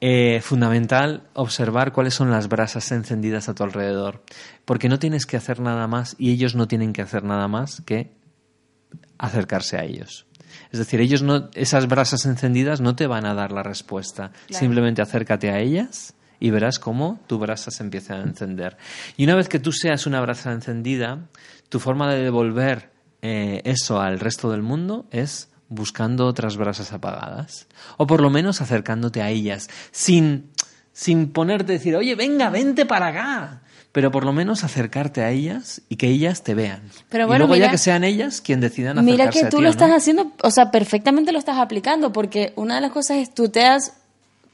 eh, 0.00 0.40
fundamental 0.42 1.22
observar 1.32 1.92
cuáles 1.92 2.12
son 2.12 2.30
las 2.30 2.48
brasas 2.48 2.92
encendidas 2.92 3.48
a 3.48 3.54
tu 3.54 3.62
alrededor, 3.62 4.22
porque 4.66 4.88
no 4.88 4.98
tienes 4.98 5.24
que 5.24 5.38
hacer 5.38 5.60
nada 5.60 5.86
más 5.86 6.16
y 6.18 6.32
ellos 6.32 6.54
no 6.54 6.68
tienen 6.68 6.92
que 6.92 7.00
hacer 7.00 7.24
nada 7.24 7.48
más 7.48 7.80
que 7.86 8.10
acercarse 9.16 9.78
a 9.78 9.84
ellos. 9.84 10.26
Es 10.72 10.78
decir, 10.78 11.00
ellos 11.00 11.22
no, 11.22 11.48
esas 11.54 11.86
brasas 11.86 12.26
encendidas 12.26 12.80
no 12.80 12.96
te 12.96 13.06
van 13.06 13.24
a 13.24 13.34
dar 13.34 13.52
la 13.52 13.62
respuesta. 13.62 14.32
Claro. 14.46 14.60
Simplemente 14.60 15.02
acércate 15.02 15.50
a 15.50 15.60
ellas 15.60 16.14
y 16.40 16.50
verás 16.50 16.78
cómo 16.78 17.20
tu 17.26 17.38
brasa 17.38 17.70
se 17.70 17.82
empieza 17.82 18.14
a 18.14 18.22
encender. 18.22 18.76
Y 19.16 19.24
una 19.24 19.34
vez 19.36 19.48
que 19.48 19.58
tú 19.58 19.72
seas 19.72 20.06
una 20.06 20.20
brasa 20.20 20.52
encendida, 20.52 21.18
tu 21.68 21.80
forma 21.80 22.12
de 22.12 22.22
devolver 22.22 22.90
eh, 23.22 23.62
eso 23.64 24.00
al 24.00 24.20
resto 24.20 24.50
del 24.50 24.62
mundo 24.62 25.06
es 25.10 25.48
buscando 25.68 26.26
otras 26.26 26.56
brasas 26.56 26.92
apagadas. 26.92 27.66
O 27.96 28.06
por 28.06 28.20
lo 28.20 28.30
menos 28.30 28.60
acercándote 28.60 29.22
a 29.22 29.30
ellas, 29.30 29.68
sin, 29.90 30.50
sin 30.92 31.32
ponerte 31.32 31.72
a 31.72 31.76
decir, 31.76 31.96
oye, 31.96 32.14
venga, 32.14 32.50
vente 32.50 32.84
para 32.86 33.08
acá. 33.08 33.60
Pero 33.90 34.10
por 34.10 34.24
lo 34.24 34.32
menos 34.32 34.64
acercarte 34.64 35.22
a 35.22 35.30
ellas 35.30 35.80
y 35.88 35.96
que 35.96 36.08
ellas 36.08 36.42
te 36.42 36.54
vean. 36.54 36.82
Pero 37.08 37.24
y 37.24 37.26
bueno, 37.28 37.38
luego 37.46 37.54
mira- 37.54 37.66
ya 37.66 37.70
que 37.70 37.78
sean 37.78 38.02
ellas 38.02 38.40
quien 38.40 38.60
decidan 38.60 38.98
acercarse 38.98 39.12
Mira 39.22 39.30
que 39.30 39.46
a 39.46 39.48
tú 39.50 39.56
ti 39.58 39.62
lo 39.62 39.68
estás 39.70 39.88
no. 39.88 39.94
haciendo, 39.96 40.32
o 40.42 40.50
sea, 40.50 40.70
perfectamente 40.72 41.30
lo 41.30 41.38
estás 41.38 41.58
aplicando, 41.58 42.12
porque 42.12 42.52
una 42.56 42.74
de 42.74 42.80
las 42.80 42.90
cosas 42.90 43.18
es 43.18 43.32
tú 43.32 43.48
te 43.48 43.64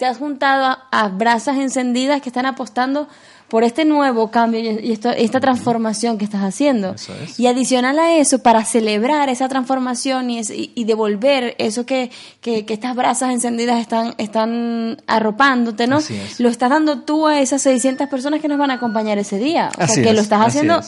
te 0.00 0.06
has 0.06 0.16
juntado 0.16 0.64
a, 0.64 0.86
a 0.90 1.08
brasas 1.08 1.58
encendidas 1.58 2.22
que 2.22 2.30
están 2.30 2.46
apostando 2.46 3.06
por 3.48 3.64
este 3.64 3.84
nuevo 3.84 4.30
cambio 4.30 4.60
y, 4.60 4.92
esto- 4.92 5.10
esta 5.10 5.40
transformación 5.40 6.16
que 6.16 6.24
estás 6.24 6.42
haciendo. 6.42 6.94
Es. 6.94 7.38
Y 7.38 7.46
adicional 7.48 7.98
a 7.98 8.14
eso, 8.14 8.38
para 8.38 8.64
celebrar 8.64 9.28
esa 9.28 9.46
transformación 9.48 10.30
y, 10.30 10.38
es- 10.38 10.48
y- 10.48 10.72
y 10.74 10.84
devolver 10.84 11.54
eso 11.58 11.84
que, 11.84 12.10
que, 12.40 12.64
que 12.64 12.72
estas 12.72 12.96
brasas 12.96 13.30
encendidas 13.32 13.78
están, 13.78 14.14
están 14.16 15.02
arropándote, 15.06 15.86
¿no? 15.86 15.98
Es. 15.98 16.40
Lo 16.40 16.48
estás 16.48 16.70
dando 16.70 17.00
tú 17.02 17.26
a 17.26 17.38
esas 17.40 17.60
600 17.60 18.08
personas 18.08 18.40
que 18.40 18.48
nos 18.48 18.56
van 18.56 18.70
a 18.70 18.74
acompañar 18.74 19.18
ese 19.18 19.36
día. 19.38 19.70
O 19.78 19.82
Así 19.82 19.96
sea, 19.96 20.04
que 20.04 20.12
lo 20.14 20.20
estás 20.22 20.46
haciendo. 20.46 20.80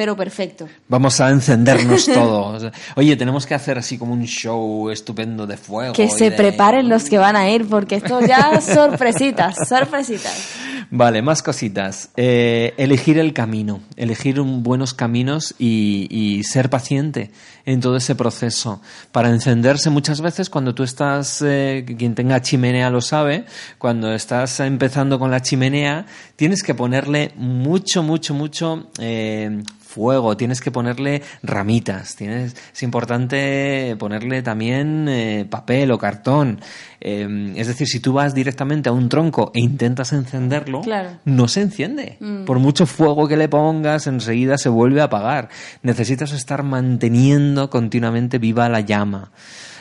Pero 0.00 0.16
perfecto. 0.16 0.66
Vamos 0.88 1.20
a 1.20 1.28
encendernos 1.28 2.06
todos. 2.14 2.72
Oye, 2.96 3.16
tenemos 3.16 3.44
que 3.44 3.52
hacer 3.54 3.76
así 3.76 3.98
como 3.98 4.14
un 4.14 4.24
show 4.24 4.88
estupendo 4.88 5.46
de 5.46 5.58
fuego. 5.58 5.92
Que 5.92 6.08
se 6.08 6.30
de- 6.30 6.36
preparen 6.38 6.88
los 6.88 7.04
que 7.10 7.18
van 7.18 7.36
a 7.36 7.50
ir, 7.50 7.68
porque 7.68 7.96
esto 7.96 8.18
ya 8.22 8.58
sorpresitas, 8.62 9.56
sorpresitas. 9.68 10.54
Vale, 10.90 11.20
más 11.20 11.42
cositas. 11.42 12.08
Eh, 12.16 12.72
elegir 12.78 13.18
el 13.18 13.34
camino, 13.34 13.80
elegir 13.96 14.40
un- 14.40 14.62
buenos 14.62 14.94
caminos 14.94 15.54
y, 15.58 16.08
y 16.10 16.44
ser 16.44 16.70
paciente 16.70 17.30
en 17.66 17.80
todo 17.80 17.96
ese 17.96 18.14
proceso. 18.14 18.80
Para 19.12 19.28
encenderse 19.28 19.90
muchas 19.90 20.22
veces 20.22 20.48
cuando 20.48 20.74
tú 20.74 20.82
estás, 20.82 21.42
eh, 21.46 21.84
quien 21.98 22.14
tenga 22.14 22.40
chimenea 22.40 22.88
lo 22.88 23.02
sabe, 23.02 23.44
cuando 23.76 24.14
estás 24.14 24.58
empezando 24.60 25.18
con 25.18 25.30
la 25.30 25.42
chimenea, 25.42 26.06
tienes 26.36 26.62
que 26.62 26.74
ponerle 26.74 27.32
mucho, 27.36 28.02
mucho, 28.02 28.32
mucho 28.34 28.88
eh, 28.98 29.62
fuego, 29.90 30.36
tienes 30.36 30.60
que 30.60 30.70
ponerle 30.70 31.22
ramitas, 31.42 32.14
tienes, 32.16 32.54
es 32.72 32.82
importante 32.82 33.96
ponerle 33.98 34.42
también 34.42 35.06
eh, 35.08 35.46
papel 35.50 35.90
o 35.90 35.98
cartón. 35.98 36.60
Eh, 37.00 37.54
es 37.56 37.66
decir, 37.66 37.86
si 37.88 38.00
tú 38.00 38.12
vas 38.12 38.34
directamente 38.34 38.88
a 38.88 38.92
un 38.92 39.08
tronco 39.08 39.50
e 39.54 39.60
intentas 39.60 40.12
encenderlo, 40.12 40.82
Claro. 40.82 41.10
no 41.24 41.48
se 41.48 41.62
enciende. 41.62 42.16
Mm. 42.20 42.44
Por 42.44 42.58
mucho 42.58 42.86
fuego 42.86 43.26
que 43.26 43.36
le 43.36 43.48
pongas, 43.48 44.06
enseguida 44.06 44.58
se 44.58 44.68
vuelve 44.68 45.00
a 45.00 45.04
apagar. 45.04 45.48
Necesitas 45.82 46.32
estar 46.32 46.62
manteniendo 46.62 47.68
continuamente 47.70 48.38
viva 48.38 48.68
la 48.68 48.80
llama. 48.80 49.32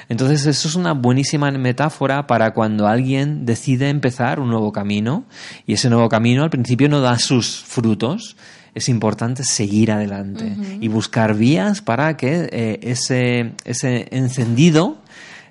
Entonces, 0.08 0.48
eso 0.48 0.68
es 0.68 0.74
una 0.74 0.94
buenísima 0.94 1.52
metáfora 1.52 2.26
para 2.26 2.52
cuando 2.56 2.88
alguien 2.88 3.46
decide 3.46 3.90
empezar 3.90 4.40
un 4.40 4.50
nuevo 4.50 4.72
camino 4.72 5.26
y 5.68 5.74
ese 5.74 5.88
nuevo 5.92 6.10
camino 6.10 6.44
al 6.44 6.50
principio 6.50 6.90
no 6.90 7.00
da 7.00 7.20
sus 7.20 7.64
frutos. 7.64 8.36
Es 8.80 8.88
importante 8.88 9.44
seguir 9.44 9.92
adelante 9.92 10.56
y 10.80 10.88
buscar 10.88 11.36
vías 11.36 11.82
para 11.82 12.16
que 12.16 12.48
eh, 12.50 12.80
ese, 12.82 13.52
ese 13.66 14.08
encendido 14.12 15.00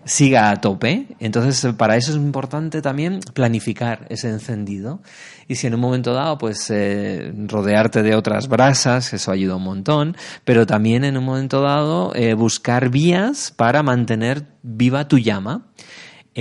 siga 0.06 0.48
a 0.48 0.62
tope. 0.62 1.08
Entonces, 1.20 1.74
para 1.74 1.96
eso 1.96 2.12
es 2.12 2.16
importante 2.16 2.80
también 2.80 3.20
planificar 3.34 4.06
ese 4.08 4.30
encendido. 4.30 5.02
Y 5.46 5.56
si 5.56 5.66
en 5.66 5.74
un 5.74 5.80
momento 5.80 6.14
dado, 6.14 6.38
pues 6.38 6.70
eh, 6.70 7.30
rodearte 7.48 8.02
de 8.02 8.14
otras 8.14 8.48
brasas, 8.48 9.12
eso 9.12 9.30
ayuda 9.30 9.56
un 9.56 9.64
montón, 9.64 10.16
pero 10.46 10.64
también 10.64 11.04
en 11.04 11.18
un 11.18 11.24
momento 11.24 11.60
dado 11.60 12.14
eh, 12.14 12.32
buscar 12.32 12.88
vías 12.88 13.52
para 13.54 13.82
mantener 13.82 14.46
viva 14.62 15.06
tu 15.06 15.18
llama. 15.18 15.66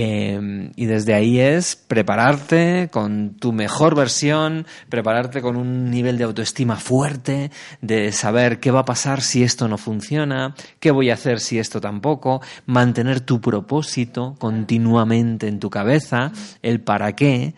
Eh, 0.00 0.70
y 0.76 0.86
desde 0.86 1.12
ahí 1.12 1.40
es 1.40 1.74
prepararte 1.74 2.88
con 2.92 3.34
tu 3.34 3.52
mejor 3.52 3.96
versión, 3.96 4.64
prepararte 4.88 5.42
con 5.42 5.56
un 5.56 5.90
nivel 5.90 6.18
de 6.18 6.22
autoestima 6.22 6.76
fuerte, 6.76 7.50
de 7.80 8.12
saber 8.12 8.60
qué 8.60 8.70
va 8.70 8.80
a 8.80 8.84
pasar 8.84 9.22
si 9.22 9.42
esto 9.42 9.66
no 9.66 9.76
funciona, 9.76 10.54
qué 10.78 10.92
voy 10.92 11.10
a 11.10 11.14
hacer 11.14 11.40
si 11.40 11.58
esto 11.58 11.80
tampoco, 11.80 12.40
mantener 12.64 13.18
tu 13.18 13.40
propósito 13.40 14.36
continuamente 14.38 15.48
en 15.48 15.58
tu 15.58 15.68
cabeza, 15.68 16.30
el 16.62 16.80
para 16.80 17.16
qué. 17.16 17.54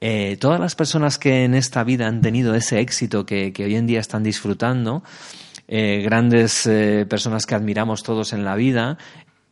Eh, 0.00 0.38
todas 0.40 0.58
las 0.58 0.74
personas 0.74 1.18
que 1.18 1.44
en 1.44 1.54
esta 1.54 1.84
vida 1.84 2.08
han 2.08 2.20
tenido 2.20 2.56
ese 2.56 2.80
éxito 2.80 3.24
que, 3.24 3.52
que 3.52 3.64
hoy 3.64 3.76
en 3.76 3.86
día 3.86 4.00
están 4.00 4.24
disfrutando, 4.24 5.04
eh, 5.68 6.02
grandes 6.02 6.66
eh, 6.66 7.06
personas 7.08 7.46
que 7.46 7.54
admiramos 7.54 8.02
todos 8.02 8.32
en 8.32 8.44
la 8.44 8.56
vida, 8.56 8.98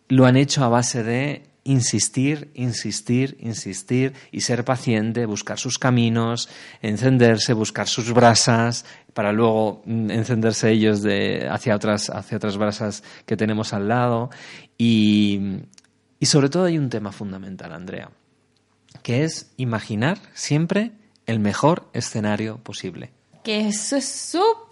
lo 0.08 0.26
han 0.26 0.36
hecho 0.36 0.64
a 0.64 0.68
base 0.68 1.04
de 1.04 1.53
insistir, 1.64 2.50
insistir, 2.54 3.36
insistir 3.40 4.12
y 4.30 4.42
ser 4.42 4.64
paciente, 4.64 5.26
buscar 5.26 5.58
sus 5.58 5.78
caminos, 5.78 6.48
encenderse, 6.82 7.52
buscar 7.54 7.88
sus 7.88 8.12
brasas 8.12 8.84
para 9.12 9.32
luego 9.32 9.82
mm, 9.86 10.10
encenderse 10.10 10.70
ellos 10.70 11.02
de 11.02 11.48
hacia 11.50 11.74
otras 11.74 12.10
hacia 12.10 12.36
otras 12.36 12.56
brasas 12.56 13.02
que 13.26 13.36
tenemos 13.36 13.72
al 13.72 13.88
lado 13.88 14.30
y 14.78 15.60
y 16.20 16.26
sobre 16.26 16.48
todo 16.48 16.64
hay 16.64 16.78
un 16.78 16.88
tema 16.88 17.12
fundamental, 17.12 17.72
Andrea, 17.72 18.10
que 19.02 19.24
es 19.24 19.52
imaginar 19.58 20.18
siempre 20.32 20.92
el 21.26 21.38
mejor 21.38 21.90
escenario 21.92 22.56
posible. 22.58 23.12
Que 23.42 23.68
eso 23.68 23.96
es 23.96 24.08
súper 24.08 24.63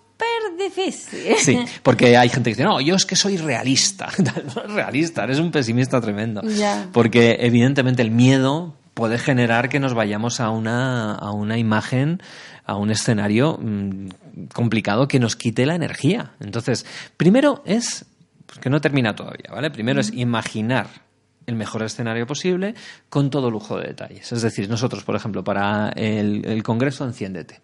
difícil. 0.58 1.36
Sí, 1.38 1.58
porque 1.82 2.16
hay 2.16 2.28
gente 2.28 2.50
que 2.50 2.56
dice, 2.56 2.64
no, 2.64 2.80
yo 2.80 2.94
es 2.94 3.06
que 3.06 3.16
soy 3.16 3.36
realista. 3.36 4.08
No 4.22 4.62
eres 4.62 4.72
realista, 4.72 5.24
eres 5.24 5.38
un 5.38 5.50
pesimista 5.50 6.00
tremendo. 6.00 6.42
Porque 6.92 7.38
evidentemente 7.40 8.02
el 8.02 8.10
miedo 8.10 8.76
puede 8.94 9.18
generar 9.18 9.68
que 9.68 9.80
nos 9.80 9.94
vayamos 9.94 10.40
a 10.40 10.50
una, 10.50 11.14
a 11.14 11.32
una 11.32 11.58
imagen, 11.58 12.22
a 12.64 12.76
un 12.76 12.90
escenario 12.90 13.58
mm, 13.60 14.08
complicado 14.52 15.08
que 15.08 15.18
nos 15.18 15.36
quite 15.36 15.66
la 15.66 15.74
energía. 15.74 16.32
Entonces, 16.40 16.86
primero 17.16 17.62
es, 17.64 18.06
pues 18.46 18.58
que 18.58 18.70
no 18.70 18.80
termina 18.80 19.14
todavía, 19.14 19.50
¿vale? 19.50 19.70
Primero 19.70 20.00
es 20.00 20.12
imaginar 20.12 20.88
el 21.46 21.56
mejor 21.56 21.82
escenario 21.82 22.26
posible 22.26 22.74
con 23.08 23.30
todo 23.30 23.50
lujo 23.50 23.78
de 23.78 23.88
detalles. 23.88 24.30
Es 24.32 24.42
decir, 24.42 24.68
nosotros, 24.68 25.04
por 25.04 25.16
ejemplo, 25.16 25.42
para 25.42 25.90
el, 25.90 26.44
el 26.46 26.62
Congreso 26.62 27.04
Enciéndete, 27.04 27.60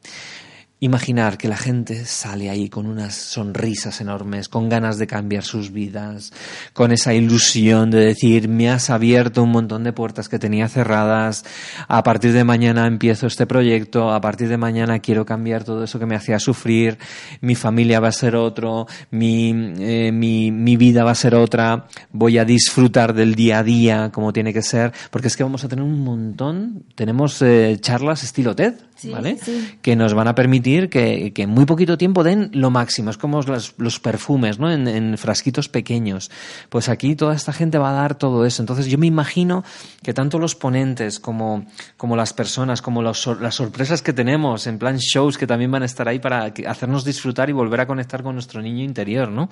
Imaginar 0.81 1.39
que 1.39 1.49
la 1.49 1.57
gente 1.57 2.05
sale 2.05 2.51
ahí 2.51 2.69
con 2.69 2.87
unas 2.87 3.13
sonrisas 3.17 4.01
enormes, 4.01 4.49
con 4.49 4.69
ganas 4.69 4.97
de 4.97 5.09
cambiar 5.09 5.43
sus 5.43 5.73
vidas, 5.73 6.33
con 6.73 6.93
esa 6.93 7.13
ilusión 7.15 7.91
de 7.91 7.99
decir, 7.99 8.49
me 8.49 8.71
has 8.71 8.89
abierto 8.89 9.43
un 9.43 9.51
montón 9.51 9.83
de 9.83 9.93
puertas 9.93 10.29
que 10.29 10.39
tenía 10.39 10.69
cerradas, 10.69 11.45
a 11.89 12.05
partir 12.05 12.33
de 12.33 12.45
mañana 12.45 12.87
empiezo 12.87 13.27
este 13.27 13.45
proyecto, 13.45 14.13
a 14.13 14.21
partir 14.21 14.49
de 14.49 14.57
mañana 14.57 15.01
quiero 15.01 15.27
cambiar 15.27 15.65
todo 15.65 15.83
eso 15.83 15.99
que 15.99 16.07
me 16.07 16.15
hacía 16.15 16.39
sufrir, 16.39 16.97
mi 17.41 17.57
familia 17.57 17.99
va 17.99 18.09
a 18.09 18.13
ser 18.13 18.37
otro, 18.37 18.87
mi, 19.11 19.51
eh, 19.81 20.13
mi, 20.13 20.53
mi 20.53 20.77
vida 20.77 21.03
va 21.03 21.11
a 21.11 21.17
ser 21.17 21.35
otra, 21.35 21.89
voy 22.13 22.39
a 22.39 22.45
disfrutar 22.45 23.15
del 23.15 23.35
día 23.35 23.59
a 23.59 23.63
día 23.65 24.11
como 24.13 24.33
tiene 24.33 24.53
que 24.53 24.63
ser, 24.63 24.93
porque 25.11 25.27
es 25.27 25.37
que 25.37 25.43
vamos 25.43 25.65
a 25.65 25.69
tener 25.69 25.85
un 25.85 26.05
montón, 26.05 26.85
tenemos 26.95 27.43
eh, 27.43 27.79
charlas 27.81 28.23
estilo 28.23 28.55
TED, 28.55 28.75
Sí, 28.99 29.11
¿vale? 29.11 29.39
sí. 29.41 29.77
que 29.81 29.95
nos 29.95 30.13
van 30.13 30.27
a 30.27 30.35
permitir 30.35 30.91
que, 30.91 31.33
que 31.33 31.43
en 31.43 31.51
muy 31.51 31.67
poquito 31.67 31.97
tiempo 31.97 32.25
den 32.25 32.51
lo 32.53 32.71
máximo. 32.71 33.11
Es 33.11 33.17
como 33.17 33.41
los, 33.43 33.75
los 33.79 34.01
perfumes, 34.01 34.59
¿no? 34.59 34.71
En, 34.71 34.89
en 34.89 35.17
frasquitos 35.17 35.69
pequeños. 35.69 36.31
Pues 36.69 36.89
aquí 36.89 37.15
toda 37.15 37.35
esta 37.35 37.53
gente 37.53 37.79
va 37.79 37.91
a 37.91 37.93
dar 37.93 38.17
todo 38.17 38.45
eso. 38.45 38.61
Entonces 38.61 38.87
yo 38.87 38.99
me 38.99 39.07
imagino 39.07 39.65
que 40.03 40.13
tanto 40.13 40.39
los 40.39 40.55
ponentes 40.55 41.21
como, 41.21 41.67
como 41.97 42.17
las 42.17 42.33
personas, 42.33 42.83
como 42.83 43.03
los 43.03 43.27
las 43.41 43.55
sorpresas 43.55 44.03
que 44.03 44.13
tenemos, 44.13 44.67
en 44.67 44.79
plan 44.79 44.97
shows 44.99 45.39
que 45.39 45.47
también 45.47 45.71
van 45.71 45.83
a 45.83 45.87
estar 45.87 46.09
ahí 46.09 46.19
para 46.19 46.53
hacernos 46.67 47.05
disfrutar 47.05 47.51
y 47.51 47.53
volver 47.53 47.81
a 47.81 47.87
conectar 47.87 48.23
con 48.23 48.35
nuestro 48.35 48.61
niño 48.61 48.85
interior, 48.85 49.31
¿no? 49.31 49.49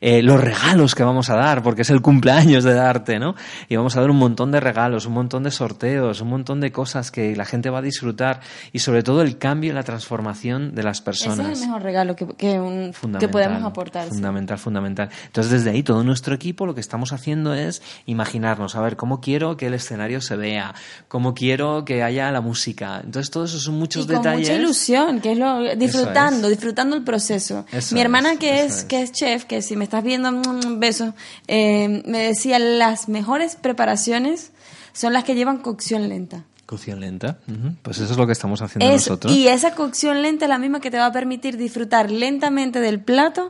Eh, 0.00 0.22
los 0.22 0.40
regalos 0.40 0.94
que 0.94 1.02
vamos 1.02 1.30
a 1.30 1.36
dar, 1.36 1.62
porque 1.62 1.82
es 1.82 1.90
el 1.90 2.00
cumpleaños 2.00 2.64
de 2.64 2.74
darte, 2.74 3.18
¿no? 3.18 3.34
Y 3.68 3.76
vamos 3.76 3.96
a 3.96 4.00
dar 4.00 4.10
un 4.10 4.18
montón 4.18 4.52
de 4.52 4.60
regalos, 4.60 5.06
un 5.06 5.14
montón 5.14 5.42
de 5.42 5.50
sorteos, 5.50 6.20
un 6.20 6.28
montón 6.28 6.60
de 6.60 6.72
cosas 6.72 7.10
que 7.10 7.34
la 7.36 7.44
gente 7.44 7.70
va 7.70 7.78
a 7.78 7.82
disfrutar 7.82 8.40
y 8.72 8.78
sobre 8.84 9.02
todo 9.02 9.22
el 9.22 9.38
cambio 9.38 9.70
y 9.70 9.74
la 9.74 9.82
transformación 9.82 10.74
de 10.74 10.82
las 10.82 10.98
Ese 10.98 11.04
personas. 11.04 11.48
es 11.48 11.60
el 11.62 11.66
mejor 11.68 11.82
regalo 11.82 12.14
que, 12.16 12.26
que, 12.36 12.60
un- 12.60 12.92
que 13.18 13.28
podemos 13.28 13.62
aportar. 13.64 14.04
sí. 14.04 14.10
Fundamental, 14.10 14.58
fundamental. 14.58 15.08
Entonces, 15.26 15.52
desde 15.52 15.70
ahí, 15.70 15.82
todo 15.82 16.04
nuestro 16.04 16.34
equipo 16.34 16.66
lo 16.66 16.74
que 16.74 16.80
estamos 16.80 17.12
haciendo 17.12 17.54
es 17.54 17.82
imaginarnos, 18.06 18.76
a 18.76 18.80
ver, 18.80 18.96
cómo 18.96 19.20
quiero 19.20 19.56
que 19.56 19.66
el 19.66 19.74
escenario 19.74 20.20
se 20.20 20.36
vea, 20.36 20.74
cómo 21.08 21.34
quiero 21.34 21.84
que 21.84 22.02
haya 22.02 22.30
la 22.30 22.40
música. 22.40 23.00
Entonces, 23.02 23.30
todo 23.30 23.44
eso 23.44 23.58
son 23.58 23.74
muchos 23.78 24.04
y 24.04 24.08
con 24.08 24.16
detalles. 24.16 24.48
mucha 24.48 24.54
ilusión, 24.60 25.20
que 25.20 25.32
es 25.32 25.38
lo 25.38 25.74
disfrutando, 25.76 26.46
es. 26.48 26.52
disfrutando 26.54 26.96
el 26.96 27.02
proceso. 27.04 27.64
Eso 27.72 27.94
Mi 27.94 28.00
hermana 28.00 28.32
es, 28.32 28.38
que 28.38 28.64
es, 28.64 28.76
es. 28.78 28.84
que 28.84 29.02
es 29.02 29.12
chef, 29.12 29.44
que 29.44 29.62
si 29.62 29.76
me 29.76 29.84
estás 29.84 30.04
viendo, 30.04 30.30
mm, 30.30 30.78
beso, 30.78 31.14
eh, 31.48 32.02
me 32.06 32.18
decía 32.18 32.58
las 32.58 33.08
mejores 33.08 33.56
preparaciones 33.56 34.52
son 34.92 35.12
las 35.12 35.24
que 35.24 35.34
llevan 35.34 35.58
cocción 35.58 36.08
lenta. 36.08 36.44
Cocción 36.66 37.00
lenta. 37.00 37.38
Pues 37.82 37.98
eso 37.98 38.12
es 38.12 38.18
lo 38.18 38.26
que 38.26 38.32
estamos 38.32 38.62
haciendo 38.62 38.86
Es- 38.94 39.02
nosotros. 39.08 39.32
y 39.34 39.48
esa 39.48 39.74
cocción 39.74 40.22
lenta 40.22 40.46
es 40.46 40.48
la 40.48 40.58
misma 40.58 40.80
que 40.80 40.90
te 40.90 40.96
va 40.98 41.06
a 41.06 41.12
permitir 41.12 41.56
disfrutar 41.56 42.10
lentamente 42.10 42.80
del 42.80 43.00
plato, 43.00 43.48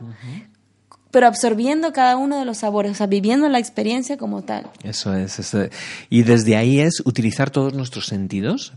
pero 1.11 1.27
absorbiendo 1.27 1.93
cada 1.93 2.17
uno 2.17 2.37
de 2.37 2.45
los 2.45 2.57
sabores, 2.57 2.91
o 2.91 2.95
sea, 2.95 3.07
viviendo 3.07 3.47
la 3.47 3.59
experiencia 3.59 4.17
como 4.17 4.41
tal. 4.43 4.67
Eso 4.83 5.15
es, 5.15 5.39
eso 5.39 5.69
Y 6.09 6.23
desde 6.23 6.57
ahí 6.57 6.79
es 6.81 7.01
utilizar 7.05 7.49
todos 7.51 7.73
nuestros 7.73 8.05
sentidos, 8.07 8.73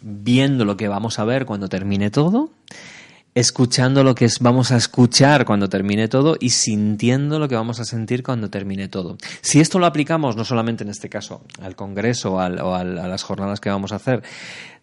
viendo 0.00 0.64
lo 0.64 0.76
que 0.76 0.86
vamos 0.88 1.18
a 1.18 1.24
ver 1.24 1.44
cuando 1.46 1.68
termine 1.68 2.10
todo 2.10 2.50
escuchando 3.34 4.04
lo 4.04 4.14
que 4.14 4.28
vamos 4.40 4.72
a 4.72 4.76
escuchar 4.76 5.44
cuando 5.44 5.68
termine 5.68 6.08
todo 6.08 6.36
y 6.38 6.50
sintiendo 6.50 7.38
lo 7.38 7.48
que 7.48 7.54
vamos 7.54 7.80
a 7.80 7.84
sentir 7.84 8.22
cuando 8.22 8.50
termine 8.50 8.88
todo. 8.88 9.16
Si 9.40 9.60
esto 9.60 9.78
lo 9.78 9.86
aplicamos, 9.86 10.36
no 10.36 10.44
solamente 10.44 10.84
en 10.84 10.90
este 10.90 11.08
caso 11.08 11.42
al 11.60 11.74
Congreso 11.74 12.34
o, 12.34 12.40
a 12.40 12.84
las 12.84 13.22
jornadas 13.22 13.60
que 13.60 13.70
vamos 13.70 13.92
a 13.92 13.96
hacer, 13.96 14.22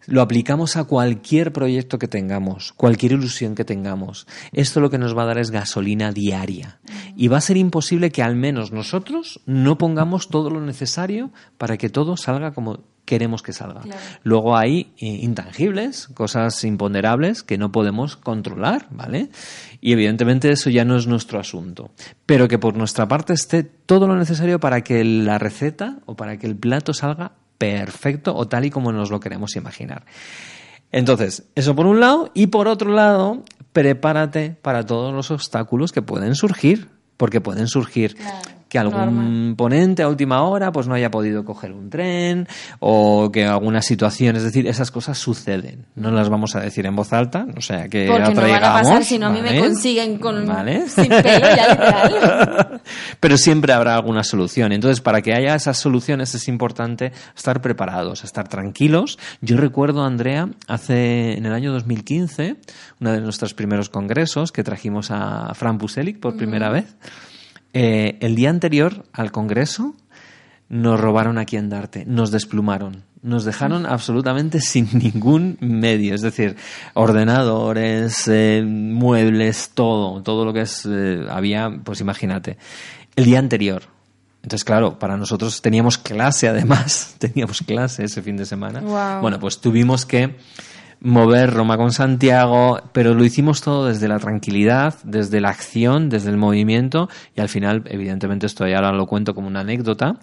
lo 0.06 0.22
aplicamos 0.22 0.76
a 0.76 0.84
cualquier 0.84 1.52
proyecto 1.52 1.98
que 1.98 2.08
tengamos, 2.08 2.72
cualquier 2.72 3.12
ilusión 3.12 3.54
que 3.54 3.64
tengamos. 3.64 4.26
Esto 4.52 4.80
lo 4.80 4.90
que 4.90 4.98
nos 4.98 5.16
va 5.16 5.22
a 5.22 5.26
dar 5.26 5.38
es 5.38 5.50
gasolina 5.50 6.10
diaria. 6.10 6.80
Y 7.16 7.28
va 7.28 7.38
a 7.38 7.42
ser 7.42 7.56
imposible 7.56 8.10
que 8.10 8.22
al 8.22 8.34
menos 8.34 8.72
nosotros 8.72 9.40
no 9.46 9.78
pongamos 9.78 10.28
todo 10.28 10.50
lo 10.50 10.60
necesario 10.60 11.30
para 11.58 11.76
que 11.76 11.90
todo 11.90 12.16
salga 12.16 12.52
como 12.52 12.80
queremos 13.10 13.42
que 13.42 13.52
salga. 13.52 13.80
Luego 14.22 14.56
hay 14.56 14.92
eh, 14.98 15.06
intangibles, 15.06 16.06
cosas 16.14 16.62
imponderables 16.62 17.42
que 17.42 17.58
no 17.58 17.72
podemos 17.72 18.16
controlar, 18.16 18.86
¿vale? 18.90 19.30
Y 19.80 19.90
evidentemente 19.90 20.52
eso 20.52 20.70
ya 20.70 20.84
no 20.84 20.96
es 20.96 21.08
nuestro 21.08 21.40
asunto. 21.40 21.90
Pero 22.24 22.46
que 22.46 22.60
por 22.60 22.76
nuestra 22.76 23.08
parte 23.08 23.32
esté 23.32 23.64
todo 23.64 24.06
lo 24.06 24.14
necesario 24.14 24.60
para 24.60 24.82
que 24.82 25.02
la 25.02 25.38
receta 25.38 25.98
o 26.06 26.14
para 26.14 26.38
que 26.38 26.46
el 26.46 26.54
plato 26.54 26.94
salga 26.94 27.32
perfecto 27.58 28.32
o 28.36 28.46
tal 28.46 28.66
y 28.66 28.70
como 28.70 28.92
nos 28.92 29.10
lo 29.10 29.18
queremos 29.18 29.56
imaginar. 29.56 30.04
Entonces, 30.92 31.42
eso 31.56 31.74
por 31.74 31.86
un 31.86 31.98
lado. 31.98 32.30
Y 32.32 32.46
por 32.46 32.68
otro 32.68 32.92
lado, 32.92 33.42
prepárate 33.72 34.56
para 34.62 34.86
todos 34.86 35.12
los 35.12 35.32
obstáculos 35.32 35.90
que 35.90 36.00
pueden 36.00 36.36
surgir. 36.36 36.90
Porque 37.16 37.40
pueden 37.40 37.66
surgir 37.66 38.16
que 38.70 38.78
algún 38.78 39.54
ponente 39.56 40.04
a 40.04 40.08
última 40.08 40.42
hora 40.44 40.70
pues 40.70 40.86
no 40.86 40.94
haya 40.94 41.10
podido 41.10 41.44
coger 41.44 41.72
un 41.72 41.90
tren 41.90 42.46
o 42.78 43.30
que 43.32 43.44
alguna 43.44 43.82
situación, 43.82 44.36
es 44.36 44.44
decir, 44.44 44.68
esas 44.68 44.92
cosas 44.92 45.18
suceden. 45.18 45.86
No 45.96 46.12
las 46.12 46.28
vamos 46.28 46.54
a 46.54 46.60
decir 46.60 46.86
en 46.86 46.94
voz 46.94 47.12
alta, 47.12 47.48
o 47.56 47.60
sea, 47.60 47.88
que 47.88 48.06
Porque 48.06 48.32
no 48.32 48.40
van 48.40 48.64
a 48.64 48.72
pasar 48.72 49.04
si 49.04 49.18
no 49.18 49.26
a 49.26 49.30
mí 49.30 49.42
me 49.42 49.58
consiguen 49.58 50.18
con 50.18 50.40
sin 50.86 51.08
pelo 51.08 51.56
ya 51.56 51.68
literal. 51.68 52.80
Pero 53.20 53.36
siempre 53.36 53.72
habrá 53.72 53.96
alguna 53.96 54.22
solución. 54.22 54.70
Entonces, 54.70 55.00
para 55.00 55.20
que 55.20 55.34
haya 55.34 55.56
esas 55.56 55.76
soluciones 55.76 56.32
es 56.36 56.46
importante 56.46 57.10
estar 57.36 57.60
preparados, 57.60 58.22
estar 58.22 58.46
tranquilos. 58.46 59.18
Yo 59.40 59.56
recuerdo, 59.56 60.04
Andrea, 60.04 60.48
hace 60.68 61.32
en 61.36 61.44
el 61.44 61.52
año 61.52 61.72
2015, 61.72 62.54
uno 63.00 63.12
de 63.12 63.20
nuestros 63.20 63.52
primeros 63.52 63.88
congresos 63.88 64.52
que 64.52 64.62
trajimos 64.62 65.10
a 65.10 65.52
Fran 65.54 65.76
Puselic 65.76 66.20
por 66.20 66.36
primera 66.36 66.70
vez 66.70 66.94
eh, 67.72 68.18
el 68.20 68.34
día 68.34 68.50
anterior 68.50 69.04
al 69.12 69.32
Congreso 69.32 69.94
nos 70.68 71.00
robaron 71.00 71.38
aquí 71.38 71.56
en 71.56 71.68
Darte, 71.68 72.04
nos 72.06 72.30
desplumaron, 72.30 73.04
nos 73.22 73.44
dejaron 73.44 73.86
absolutamente 73.86 74.60
sin 74.60 74.88
ningún 74.92 75.58
medio, 75.60 76.14
es 76.14 76.22
decir, 76.22 76.56
ordenadores, 76.94 78.28
eh, 78.28 78.62
muebles, 78.66 79.70
todo, 79.74 80.22
todo 80.22 80.44
lo 80.44 80.52
que 80.52 80.62
es, 80.62 80.86
eh, 80.88 81.26
había, 81.28 81.70
pues 81.84 82.00
imagínate, 82.00 82.56
el 83.16 83.24
día 83.24 83.38
anterior. 83.38 83.82
Entonces, 84.42 84.64
claro, 84.64 84.98
para 84.98 85.16
nosotros 85.16 85.60
teníamos 85.60 85.98
clase 85.98 86.48
además, 86.48 87.16
teníamos 87.18 87.60
clase 87.60 88.04
ese 88.04 88.22
fin 88.22 88.36
de 88.36 88.46
semana. 88.46 88.80
Bueno, 89.20 89.38
pues 89.38 89.60
tuvimos 89.60 90.06
que 90.06 90.36
mover 91.00 91.50
Roma 91.50 91.76
con 91.78 91.92
Santiago, 91.92 92.80
pero 92.92 93.14
lo 93.14 93.24
hicimos 93.24 93.62
todo 93.62 93.86
desde 93.86 94.06
la 94.06 94.18
tranquilidad, 94.18 94.94
desde 95.02 95.40
la 95.40 95.48
acción, 95.48 96.10
desde 96.10 96.30
el 96.30 96.36
movimiento 96.36 97.08
y 97.34 97.40
al 97.40 97.48
final, 97.48 97.82
evidentemente, 97.86 98.46
esto 98.46 98.66
ya 98.66 98.76
ahora 98.76 98.92
lo 98.92 99.06
cuento 99.06 99.34
como 99.34 99.48
una 99.48 99.60
anécdota, 99.60 100.18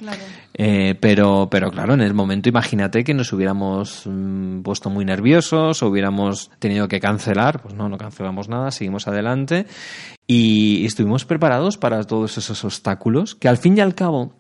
eh, 0.54 0.96
pero, 1.00 1.48
pero 1.50 1.72
claro, 1.72 1.96
en 1.96 2.02
el 2.02 2.14
momento 2.14 2.50
imagínate 2.50 3.04
que 3.04 3.16
nos 3.16 3.34
hubiéramos 3.34 4.04
mm, 4.06 4.62
puesto 4.62 4.90
muy 4.90 5.04
nerviosos 5.04 5.82
o 5.82 5.88
hubiéramos 5.88 6.52
tenido 6.60 6.88
que 6.88 7.00
cancelar, 7.00 7.60
pues 7.62 7.74
no, 7.74 7.90
no 7.90 7.98
cancelamos 7.98 8.48
nada, 8.48 8.70
seguimos 8.70 9.08
adelante 9.08 9.66
y 10.28 10.86
estuvimos 10.86 11.26
preparados 11.26 11.78
para 11.78 12.04
todos 12.04 12.38
esos 12.38 12.64
obstáculos 12.64 13.34
que 13.34 13.48
al 13.48 13.58
fin 13.58 13.78
y 13.78 13.82
al 13.82 13.96
cabo, 13.96 14.34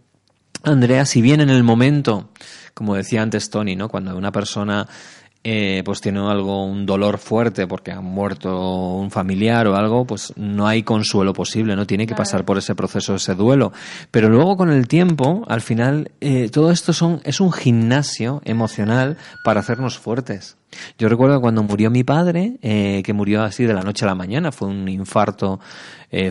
Andrea, 0.64 1.06
si 1.06 1.22
bien 1.22 1.42
en 1.42 1.50
el 1.50 1.64
momento, 1.64 2.30
como 2.76 2.94
decía 2.94 3.24
antes 3.24 3.50
Tony, 3.50 3.76
¿no? 3.76 3.90
Cuando 3.90 4.16
una 4.16 4.32
persona 4.32 4.88
eh, 5.50 5.82
pues 5.86 6.02
tiene 6.02 6.20
algo, 6.20 6.66
un 6.66 6.86
dolor 6.86 7.20
fuerte 7.20 7.68
porque 7.68 7.94
ha 7.94 8.02
muerto 8.02 8.96
un 8.96 9.10
familiar 9.12 9.66
o 9.68 9.78
algo, 9.78 10.04
pues 10.04 10.34
no 10.36 10.68
hay 10.68 10.84
consuelo 10.84 11.32
posible, 11.32 11.78
no 11.78 11.88
tiene 11.88 12.06
que 12.06 12.16
pasar 12.16 12.44
por 12.44 12.58
ese 12.58 12.76
proceso, 12.76 13.16
ese 13.16 13.34
duelo. 13.34 13.72
Pero 14.12 14.28
luego 14.28 14.58
con 14.58 14.70
el 14.70 14.90
tiempo, 14.90 15.46
al 15.48 15.62
final, 15.62 16.12
eh, 16.20 16.50
todo 16.50 16.70
esto 16.70 16.92
son, 16.92 17.22
es 17.24 17.40
un 17.40 17.54
gimnasio 17.54 18.42
emocional 18.44 19.16
para 19.46 19.62
hacernos 19.62 19.98
fuertes. 19.98 20.58
Yo 20.98 21.08
recuerdo 21.08 21.40
cuando 21.40 21.64
murió 21.64 21.90
mi 21.90 22.04
padre, 22.04 22.58
eh, 22.62 23.02
que 23.06 23.14
murió 23.14 23.44
así 23.44 23.64
de 23.64 23.74
la 23.74 23.84
noche 23.84 24.04
a 24.04 24.10
la 24.10 24.16
mañana, 24.16 24.52
fue 24.52 24.68
un 24.68 24.90
infarto 24.90 25.62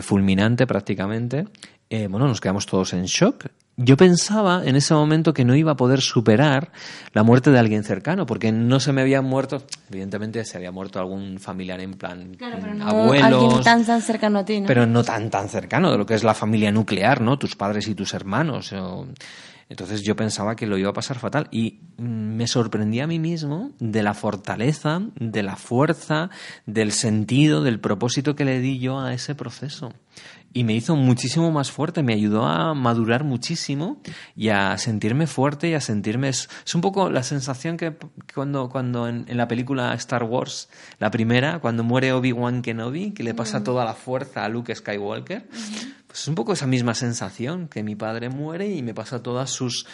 fulminante 0.03 0.67
prácticamente. 0.67 1.47
bueno, 1.89 2.27
nos 2.27 2.39
quedamos 2.39 2.67
todos 2.67 2.93
en 2.93 3.05
shock 3.05 3.47
yo 3.79 3.95
pensaba 3.95 4.63
en 4.65 4.75
ese 4.75 4.95
momento 4.95 5.35
que 5.35 5.45
no 5.45 5.55
iba 5.55 5.73
a 5.73 5.77
poder 5.77 6.01
superar 6.01 6.71
la 7.13 7.21
muerte 7.21 7.51
de 7.51 7.59
alguien 7.59 7.83
cercano, 7.83 8.25
porque 8.25 8.51
no 8.51 8.79
se 8.79 8.91
me 8.91 9.01
había 9.01 9.21
muerto, 9.21 9.61
evidentemente 9.89 10.43
se 10.45 10.57
había 10.57 10.71
muerto 10.71 10.99
algún 10.99 11.39
familiar 11.39 11.79
en 11.79 11.93
plan 11.93 12.33
claro, 12.33 12.57
pero 12.59 12.73
no 12.73 13.11
alguien 13.13 13.61
tan 13.63 13.85
tan 13.85 14.01
cercano 14.01 14.39
a 14.39 14.45
ti, 14.45 14.61
¿no? 14.61 14.67
Pero 14.67 14.87
no 14.87 15.03
tan 15.03 15.29
tan 15.29 15.47
cercano 15.47 15.91
de 15.91 15.97
lo 15.99 16.07
que 16.07 16.15
es 16.15 16.23
la 16.23 16.33
familia 16.33 16.71
nuclear, 16.71 17.21
¿no? 17.21 17.37
Tus 17.37 17.55
padres 17.55 17.87
y 17.87 17.93
tus 17.93 18.15
hermanos. 18.15 18.73
Entonces 19.69 20.01
yo 20.01 20.15
pensaba 20.15 20.55
que 20.55 20.65
lo 20.65 20.77
iba 20.77 20.89
a 20.89 20.93
pasar 20.93 21.19
fatal 21.19 21.47
y 21.51 21.81
me 21.97 22.47
sorprendí 22.47 23.01
a 23.01 23.07
mí 23.07 23.19
mismo 23.19 23.71
de 23.79 24.01
la 24.01 24.13
fortaleza, 24.13 25.01
de 25.19 25.43
la 25.43 25.57
fuerza, 25.57 26.29
del 26.65 26.93
sentido, 26.93 27.61
del 27.61 27.79
propósito 27.79 28.33
que 28.33 28.45
le 28.45 28.59
di 28.59 28.79
yo 28.79 28.99
a 28.99 29.13
ese 29.13 29.35
proceso 29.35 29.93
y 30.53 30.63
me 30.63 30.73
hizo 30.73 30.95
muchísimo 30.95 31.51
más 31.51 31.71
fuerte, 31.71 32.03
me 32.03 32.13
ayudó 32.13 32.45
a 32.45 32.73
madurar 32.73 33.23
muchísimo 33.23 34.01
y 34.35 34.49
a 34.49 34.77
sentirme 34.77 35.27
fuerte 35.27 35.69
y 35.69 35.73
a 35.73 35.81
sentirme... 35.81 36.29
Es, 36.29 36.49
un 36.73 36.81
poco 36.81 37.09
la 37.09 37.23
sensación 37.23 37.77
que 37.77 37.95
cuando, 38.33 38.69
cuando 38.69 39.07
en, 39.07 39.25
la 39.29 39.47
película 39.47 39.93
Star 39.95 40.23
Wars, 40.23 40.69
la 40.99 41.11
primera, 41.11 41.59
cuando 41.59 41.83
muere 41.83 42.13
Obi-Wan 42.13 42.61
Kenobi, 42.61 43.11
que 43.11 43.23
le 43.23 43.33
pasa 43.33 43.63
toda 43.63 43.85
la 43.85 43.93
fuerza 43.93 44.45
a 44.45 44.49
Luke 44.49 44.73
Skywalker, 44.73 45.47
pues 46.07 46.21
es 46.21 46.27
un 46.27 46.35
poco 46.35 46.53
esa 46.53 46.67
misma 46.67 46.93
sensación, 46.93 47.67
que 47.67 47.83
mi 47.83 47.95
padre 47.95 48.29
muere 48.29 48.73
y 48.73 48.81
me 48.81 48.93
pasa 48.93 49.21
todas 49.21 49.51
sus 49.51 49.85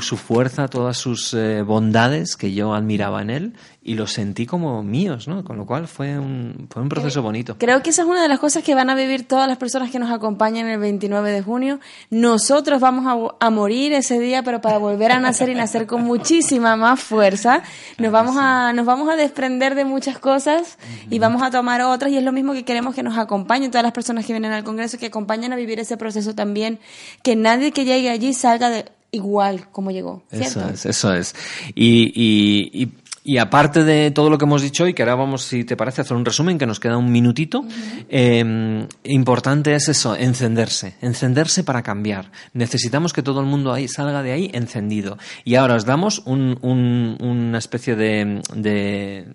su 0.00 0.16
fuerza, 0.16 0.68
todas 0.68 0.96
sus 0.96 1.34
eh, 1.34 1.62
bondades 1.62 2.36
que 2.36 2.54
yo 2.54 2.72
admiraba 2.72 3.20
en 3.20 3.28
él 3.30 3.52
y 3.82 3.94
los 3.94 4.12
sentí 4.12 4.46
como 4.46 4.82
míos, 4.82 5.28
¿no? 5.28 5.44
Con 5.44 5.58
lo 5.58 5.66
cual 5.66 5.88
fue 5.88 6.18
un, 6.18 6.68
fue 6.70 6.80
un 6.80 6.88
proceso 6.88 7.20
bonito. 7.20 7.58
Creo 7.58 7.82
que 7.82 7.90
esa 7.90 8.02
es 8.02 8.08
una 8.08 8.22
de 8.22 8.28
las 8.28 8.38
cosas 8.38 8.62
que 8.62 8.74
van 8.74 8.88
a 8.88 8.94
vivir 8.94 9.28
todas 9.28 9.46
las 9.46 9.58
personas 9.58 9.90
que 9.90 9.98
nos 9.98 10.10
acompañan 10.10 10.68
el 10.68 10.80
29 10.80 11.30
de 11.30 11.42
junio. 11.42 11.80
Nosotros 12.08 12.80
vamos 12.80 13.34
a, 13.38 13.50
morir 13.50 13.92
ese 13.92 14.18
día, 14.18 14.42
pero 14.42 14.62
para 14.62 14.78
volver 14.78 15.12
a 15.12 15.20
nacer 15.20 15.50
y 15.50 15.54
nacer 15.54 15.86
con 15.86 16.02
muchísima 16.02 16.76
más 16.76 17.00
fuerza. 17.00 17.62
Nos 17.98 18.10
vamos 18.10 18.36
a, 18.38 18.72
nos 18.72 18.86
vamos 18.86 19.10
a 19.10 19.16
desprender 19.16 19.74
de 19.74 19.84
muchas 19.84 20.18
cosas 20.18 20.78
y 21.10 21.18
vamos 21.18 21.42
a 21.42 21.50
tomar 21.50 21.82
otras 21.82 22.10
y 22.10 22.16
es 22.16 22.24
lo 22.24 22.32
mismo 22.32 22.54
que 22.54 22.64
queremos 22.64 22.94
que 22.94 23.02
nos 23.02 23.18
acompañen 23.18 23.70
todas 23.70 23.84
las 23.84 23.92
personas 23.92 24.24
que 24.24 24.32
vienen 24.32 24.52
al 24.52 24.64
Congreso, 24.64 24.96
que 24.96 25.06
acompañen 25.06 25.52
a 25.52 25.56
vivir 25.56 25.78
ese 25.78 25.98
proceso 25.98 26.34
también, 26.34 26.80
que 27.22 27.36
nadie 27.36 27.70
que 27.70 27.84
llegue 27.84 28.08
allí 28.08 28.32
salga 28.32 28.70
de 28.70 28.86
igual 29.14 29.70
como 29.70 29.90
llegó. 29.90 30.22
Eso 30.30 30.68
es, 30.68 30.86
eso 30.86 31.14
es. 31.14 31.34
Y, 31.74 32.90
y, 33.24 33.38
aparte 33.38 33.84
de 33.84 34.10
todo 34.10 34.28
lo 34.28 34.36
que 34.36 34.44
hemos 34.44 34.60
dicho 34.60 34.84
hoy, 34.84 34.92
que 34.92 35.02
ahora 35.02 35.14
vamos, 35.14 35.42
si 35.42 35.64
te 35.64 35.76
parece, 35.76 36.00
a 36.00 36.04
hacer 36.04 36.16
un 36.16 36.24
resumen, 36.24 36.58
que 36.58 36.66
nos 36.66 36.78
queda 36.78 36.98
un 36.98 37.10
minutito, 37.10 37.64
em, 38.10 38.86
importante 39.04 39.74
es 39.74 39.88
eso, 39.88 40.14
encenderse, 40.14 40.96
encenderse 41.00 41.64
para 41.64 41.82
cambiar. 41.82 42.30
Necesitamos 42.52 43.14
que 43.14 43.22
todo 43.22 43.40
el 43.40 43.46
mundo 43.46 43.72
ahí 43.72 43.88
salga 43.88 44.22
de 44.22 44.32
ahí 44.32 44.50
encendido. 44.52 45.16
Y 45.44 45.54
ahora 45.54 45.76
os 45.76 45.86
damos 45.86 46.22
un, 46.26 46.58
una 46.60 47.58
especie 47.58 47.96
de, 47.96 48.42
de 48.54 49.26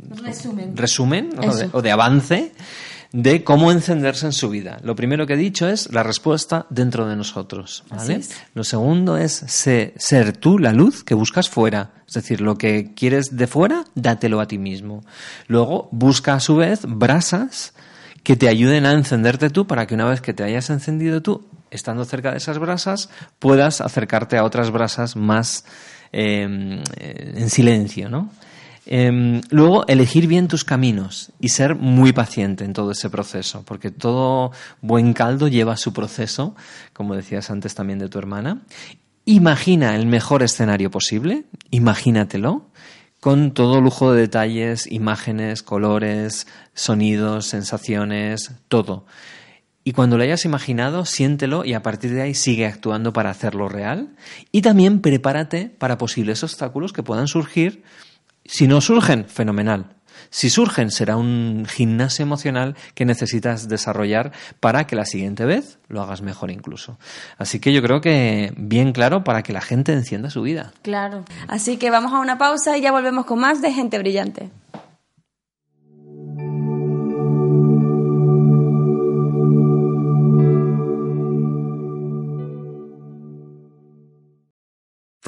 resumen, 0.76 1.32
o 1.72 1.82
de 1.82 1.92
avance 1.92 2.52
de 3.12 3.44
cómo 3.44 3.72
encenderse 3.72 4.28
en 4.28 4.34
su 4.34 4.50
vida. 4.50 4.80
Lo 4.84 4.96
primero 4.96 5.26
que 5.26 5.34
he 5.34 5.38
dicho 5.38 5.68
es 5.68 5.92
la 5.92 6.04
respuesta 6.04 6.68
dentro 6.70 7.08
de 7.08 7.16
nosotros. 7.16 7.84
¿vale? 7.90 8.22
Lo 8.54 8.64
segundo 8.64 9.18
es 9.18 9.44
ser, 9.48 10.38
tú 10.38 10.60
la 10.60 10.74
luz 10.74 11.04
que 11.04 11.16
buscas 11.16 11.50
fuera. 11.50 11.92
Es 12.08 12.14
decir, 12.14 12.42
lo 12.42 12.58
que 12.58 12.94
quieres 12.96 13.36
de 13.36 13.48
fuera, 13.48 13.86
dátelo 13.96 14.40
a 14.40 14.48
ti 14.48 14.58
mismo. 14.58 15.04
Luego, 15.48 15.90
busca 15.92 16.36
a 16.36 16.40
su 16.40 16.56
vez 16.56 16.82
brasas 16.88 17.74
que 18.24 18.36
te 18.36 18.48
ayuden 18.48 18.86
a 18.86 18.94
encenderte 18.94 19.50
tú 19.50 19.66
para 19.66 19.88
que 19.88 19.96
una 19.96 20.06
vez 20.06 20.22
que 20.22 20.34
te 20.34 20.44
hayas 20.44 20.70
encendido 20.70 21.22
tú, 21.22 21.48
estando 21.72 22.06
cerca 22.06 22.32
de 22.32 22.38
esas 22.38 22.60
brasas, 22.60 23.10
puedas 23.40 23.82
acercarte 23.82 24.38
a 24.38 24.44
otras 24.44 24.72
brasas 24.72 25.16
más 25.16 25.66
em, 26.12 26.82
en 26.98 27.50
silencio, 27.50 28.10
¿no? 28.10 28.32
Em, 28.92 29.42
luego, 29.52 29.86
elegir 29.88 30.26
bien 30.26 30.48
tus 30.48 30.66
caminos 30.66 31.32
y 31.40 31.50
ser 31.50 31.76
muy 31.76 32.12
paciente 32.12 32.66
en 32.66 32.74
todo 32.74 32.90
ese 32.90 33.12
proceso, 33.12 33.64
porque 33.64 33.92
todo 33.92 34.52
buen 34.82 35.14
caldo 35.14 35.48
lleva 35.48 35.78
su 35.78 35.94
proceso, 35.94 36.56
como 36.92 37.16
decías 37.16 37.52
antes 37.52 37.76
también 37.76 38.00
de 38.00 38.10
tu 38.10 38.18
hermana. 38.18 38.64
Imagina 39.26 39.96
el 39.96 40.08
mejor 40.08 40.42
escenario 40.42 40.90
posible, 40.90 41.44
imagínatelo, 41.70 42.66
con 43.20 43.52
todo 43.54 43.80
lujo 43.80 44.12
de 44.12 44.22
detalles, 44.22 44.92
imágenes, 44.92 45.62
colores, 45.62 46.48
sonidos, 46.74 47.46
sensaciones, 47.46 48.54
todo. 48.70 49.06
Y 49.84 49.92
cuando 49.92 50.18
lo 50.18 50.24
hayas 50.24 50.46
imaginado, 50.46 51.06
siéntelo 51.06 51.64
y 51.64 51.76
a 51.76 51.84
partir 51.84 52.12
de 52.12 52.24
ahí 52.24 52.34
sigue 52.34 52.66
actuando 52.66 53.14
para 53.14 53.30
hacerlo 53.30 53.70
real. 53.70 54.16
Y 54.52 54.64
también 54.64 55.00
prepárate 55.00 55.70
para 55.70 56.00
posibles 56.00 56.44
obstáculos 56.44 56.92
que 56.92 57.04
puedan 57.04 57.28
surgir. 57.28 57.84
Si 58.52 58.68
no 58.68 58.82
surgen, 58.82 59.26
fenomenal. 59.26 59.86
Si 60.32 60.50
surgen, 60.50 60.90
será 60.90 61.18
un 61.18 61.68
gimnasio 61.70 62.24
emocional 62.24 62.76
que 62.96 63.06
necesitas 63.06 63.70
desarrollar 63.70 64.32
para 64.60 64.88
que 64.88 64.96
la 64.96 65.06
siguiente 65.06 65.46
vez 65.46 65.78
lo 65.88 66.02
hagas 66.02 66.24
mejor 66.24 66.50
incluso. 66.50 66.98
Así 67.38 67.60
que 67.60 67.72
yo 67.72 67.84
creo 67.84 68.02
que 68.02 68.52
bien 68.58 68.92
claro 68.92 69.24
para 69.24 69.44
que 69.44 69.54
la 69.54 69.62
gente 69.62 69.94
encienda 69.94 70.32
su 70.32 70.42
vida. 70.42 70.74
Claro. 70.82 71.26
Así 71.48 71.78
que 71.78 71.92
vamos 71.92 72.12
a 72.12 72.20
una 72.20 72.40
pausa 72.40 72.76
y 72.76 72.82
ya 72.82 72.92
volvemos 72.92 73.28
con 73.28 73.40
más 73.40 73.62
de 73.62 73.72
Gente 73.72 74.00
Brillante. 74.00 74.50